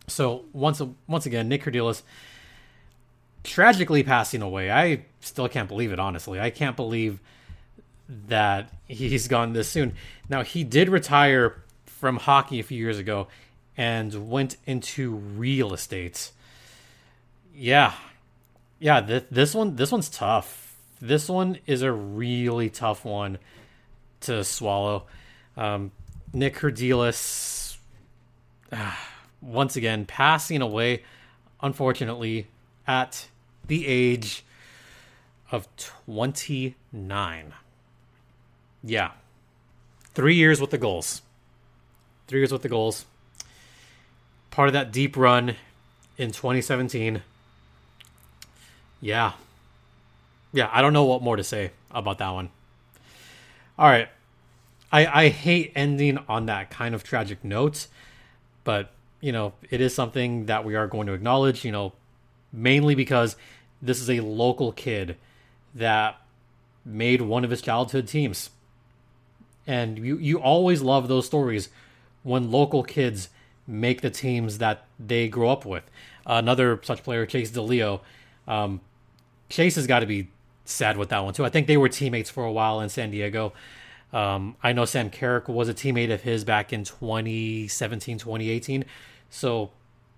So 0.07 0.45
once 0.53 0.81
once 1.07 1.27
again, 1.27 1.49
Nic 1.49 1.65
Kerdiles 1.65 2.03
tragically 3.43 4.03
passing 4.03 4.43
away. 4.43 4.71
I 4.71 5.05
still 5.21 5.49
can't 5.49 5.69
believe 5.69 5.93
it, 5.93 6.01
honestly. 6.01 6.41
I 6.41 6.51
can't 6.51 6.77
believe 6.77 7.21
that 8.29 8.73
he's 8.87 9.29
gone 9.29 9.53
this 9.53 9.69
soon. 9.69 9.95
Now, 10.29 10.43
he 10.43 10.65
did 10.65 10.89
retire 10.89 11.63
from 11.87 12.17
hockey 12.17 12.61
a 12.61 12.63
few 12.63 12.79
years 12.79 12.99
ago 12.99 13.29
and 13.77 14.31
went 14.31 14.57
into 14.67 15.15
real 15.15 15.73
estate. 15.73 16.31
Yeah. 17.55 17.95
Yeah, 18.79 19.01
th- 19.01 19.25
this 19.31 19.55
one 19.55 19.77
this 19.77 19.91
one's 19.91 20.11
tough. 20.11 20.77
This 21.01 21.29
one 21.29 21.59
is 21.67 21.83
a 21.83 21.93
really 21.93 22.71
tough 22.71 23.05
one 23.05 23.39
to 24.23 24.45
swallow. 24.45 25.07
Um, 25.57 25.93
Nic 26.33 26.57
Kerdiles, 26.57 27.77
uh, 28.71 28.95
once 29.47 29.77
again, 29.77 30.05
passing 30.05 30.61
away, 30.61 31.03
unfortunately, 31.63 32.49
at 32.87 33.29
the 33.67 33.87
age 33.87 34.45
of 35.51 35.69
29. 35.77 37.55
Yeah. 38.83 39.11
Three 40.15 40.35
years 40.35 40.61
with 40.61 40.71
the 40.71 40.79
Gulls. 40.79 41.23
Three 42.27 42.41
years 42.41 42.53
with 42.53 42.63
the 42.63 42.69
Gulls. 42.69 43.07
Part 44.51 44.69
of 44.69 44.73
that 44.73 44.93
deep 44.93 45.17
run 45.17 45.57
in 46.17 46.31
2017. 46.31 47.23
Yeah. 49.01 49.33
Yeah, 50.53 50.71
I 50.73 50.81
don't 50.81 50.93
know 50.93 51.05
what 51.05 51.23
more 51.23 51.37
to 51.37 51.45
say 51.45 51.73
about 51.91 52.19
that 52.19 52.31
one. 52.31 52.49
All 53.79 53.87
right. 53.87 54.09
I, 54.91 55.25
I 55.25 55.29
hate 55.29 55.73
ending 55.75 56.19
on 56.29 56.47
that 56.47 56.71
kind 56.71 56.95
of 56.95 57.03
tragic 57.03 57.45
note, 57.45 57.89
but 58.65 58.91
you 59.27 59.33
know, 59.33 59.55
it 59.71 59.81
is 59.81 59.93
something 59.93 60.47
that 60.47 60.65
we 60.65 60.77
are 60.77 60.87
going 60.87 61.09
to 61.09 61.13
acknowledge, 61.13 61.65
you 61.65 61.73
know, 61.73 61.93
mainly 62.53 62.95
because 62.95 63.35
this 63.83 64.01
is 64.01 64.09
a 64.09 64.21
local 64.21 64.71
kid 64.71 65.17
that 65.75 66.21
made 66.85 67.21
one 67.21 67.43
of 67.43 67.51
his 67.51 67.61
childhood 67.61 68.07
teams. 68.07 68.51
And 69.67 69.99
you, 69.99 70.17
you 70.19 70.39
always 70.41 70.81
love 70.81 71.09
those 71.09 71.27
stories 71.27 71.71
when 72.23 72.53
local 72.53 72.85
kids 72.85 73.31
make 73.67 74.01
the 74.01 74.11
teams 74.11 74.59
that 74.59 74.87
they 74.97 75.27
grow 75.27 75.49
up 75.49 75.67
with. 75.67 75.83
Another 76.25 76.79
such 76.85 77.03
player, 77.03 77.27
Chase 77.27 77.51
DeLeo. 77.51 78.03
Um, 78.47 78.81
Chase 79.49 79.75
has 79.75 79.89
got 79.89 80.01
to 80.01 80.07
be 80.07 80.29
sad 80.65 80.97
with 80.97 81.09
that 81.09 81.25
one 81.25 81.35
too. 81.35 81.45
I 81.45 81.51
think 81.51 81.67
they 81.67 81.77
were 81.77 81.89
teammates 81.89 82.31
for 82.31 82.45
a 82.45 82.53
while 82.53 82.81
in 82.81 82.91
San 82.91 83.11
Diego. 83.11 83.55
Um, 84.13 84.55
I 84.63 84.73
know 84.73 84.85
Sam 84.85 85.11
Carrick 85.11 85.49
was 85.49 85.69
a 85.69 85.75
teammate 85.75 86.15
of 86.15 86.23
his 86.23 86.45
back 86.45 86.73
in 86.73 86.85
2017, 86.85 88.19
2018. 88.19 88.85
So, 89.31 89.71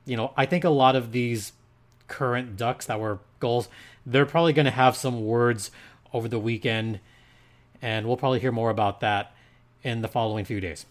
you 0.05 0.17
know, 0.17 0.33
I 0.37 0.47
think 0.47 0.65
a 0.65 0.71
lot 0.71 0.97
of 0.97 1.13
these 1.13 1.53
current 2.07 2.57
Ducks 2.57 2.87
that 2.87 2.99
were 3.01 3.19
Gulls, 3.41 3.69
they're 4.05 4.27
probably 4.27 4.53
going 4.53 4.65
to 4.65 4.71
have 4.71 4.97
some 4.97 5.25
words 5.25 5.71
over 6.13 6.29
the 6.29 6.39
weekend, 6.39 7.01
and 7.83 8.07
we'll 8.07 8.17
probably 8.17 8.41
hear 8.41 8.53
more 8.53 8.71
about 8.71 9.01
that 9.01 9.35
in 9.83 10.03
the 10.03 10.09
following 10.09 10.45
few 10.45 10.61
days. 10.61 10.87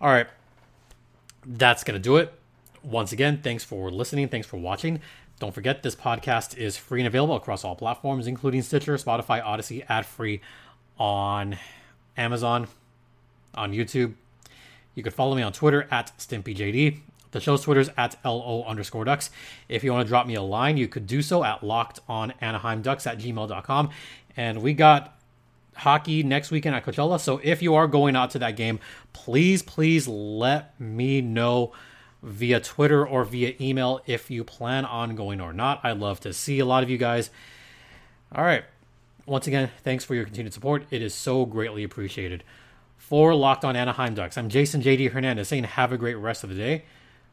All 0.00 0.10
right, 0.10 0.26
that's 1.46 1.82
going 1.84 1.94
to 1.94 2.02
do 2.02 2.16
it. 2.16 2.32
Once 2.82 3.12
again, 3.12 3.40
thanks 3.42 3.64
for 3.64 3.90
listening. 3.90 4.28
Thanks 4.28 4.46
for 4.46 4.58
watching. 4.58 5.00
Don't 5.40 5.54
forget, 5.54 5.82
this 5.82 5.96
podcast 5.96 6.56
is 6.56 6.76
free 6.76 7.00
and 7.00 7.06
available 7.06 7.34
across 7.34 7.64
all 7.64 7.74
platforms, 7.74 8.26
including 8.26 8.62
Stitcher, 8.62 8.96
Spotify, 8.96 9.42
Odyssey, 9.42 9.82
ad 9.88 10.06
free 10.06 10.40
on 10.98 11.58
Amazon, 12.16 12.68
on 13.54 13.72
YouTube. 13.72 14.14
You 14.94 15.02
can 15.02 15.12
follow 15.12 15.34
me 15.34 15.42
on 15.42 15.52
Twitter 15.52 15.86
at 15.90 16.16
StimpyJD. 16.18 16.98
The 17.32 17.40
show's 17.40 17.62
Twitter's 17.62 17.90
at 17.96 18.16
LO 18.24 18.62
underscore 18.64 19.04
ducks. 19.04 19.30
If 19.68 19.82
you 19.82 19.92
want 19.92 20.06
to 20.06 20.08
drop 20.08 20.26
me 20.26 20.36
a 20.36 20.42
line, 20.42 20.76
you 20.76 20.86
could 20.86 21.06
do 21.06 21.20
so 21.20 21.42
at 21.42 21.64
locked 21.64 21.98
on 22.08 22.32
Anaheim 22.40 22.80
Ducks 22.80 23.06
at 23.08 23.18
gmail.com. 23.18 23.90
And 24.36 24.62
we 24.62 24.72
got 24.72 25.18
hockey 25.74 26.22
next 26.22 26.52
weekend 26.52 26.76
at 26.76 26.84
Coachella. 26.84 27.18
So 27.18 27.40
if 27.42 27.60
you 27.60 27.74
are 27.74 27.88
going 27.88 28.14
out 28.14 28.30
to 28.30 28.38
that 28.38 28.56
game, 28.56 28.78
please, 29.12 29.62
please 29.62 30.06
let 30.06 30.78
me 30.80 31.20
know 31.20 31.72
via 32.22 32.60
Twitter 32.60 33.06
or 33.06 33.24
via 33.24 33.54
email 33.60 34.00
if 34.06 34.30
you 34.30 34.44
plan 34.44 34.84
on 34.84 35.16
going 35.16 35.40
or 35.40 35.52
not. 35.52 35.80
I'd 35.82 35.98
love 35.98 36.20
to 36.20 36.32
see 36.32 36.60
a 36.60 36.64
lot 36.64 36.82
of 36.82 36.90
you 36.90 36.98
guys. 36.98 37.30
All 38.32 38.44
right. 38.44 38.64
Once 39.26 39.46
again, 39.46 39.70
thanks 39.82 40.04
for 40.04 40.14
your 40.14 40.24
continued 40.24 40.52
support. 40.52 40.84
It 40.90 41.02
is 41.02 41.14
so 41.14 41.46
greatly 41.46 41.82
appreciated. 41.82 42.44
For 43.08 43.34
Locked 43.34 43.66
On 43.66 43.76
Anaheim 43.76 44.14
Ducks, 44.14 44.38
I'm 44.38 44.48
Jason 44.48 44.80
JD 44.80 45.10
Hernandez 45.10 45.48
saying 45.48 45.64
have 45.64 45.92
a 45.92 45.98
great 45.98 46.14
rest 46.14 46.42
of 46.42 46.48
the 46.48 46.56
day. 46.56 46.84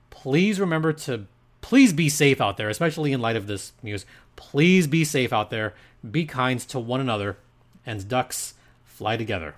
Please 0.10 0.60
remember 0.60 0.92
to 0.92 1.28
please 1.62 1.94
be 1.94 2.10
safe 2.10 2.42
out 2.42 2.58
there, 2.58 2.68
especially 2.68 3.14
in 3.14 3.22
light 3.22 3.38
of 3.38 3.48
this 3.48 3.72
news. 3.82 4.06
Please 4.36 4.86
be 4.86 5.06
safe 5.06 5.32
out 5.32 5.50
there. 5.50 5.74
Be 6.12 6.26
kind 6.26 6.60
to 6.60 6.78
one 6.78 7.00
another, 7.00 7.38
and 7.86 8.06
ducks 8.10 8.56
fly 8.84 9.16
together. 9.16 9.56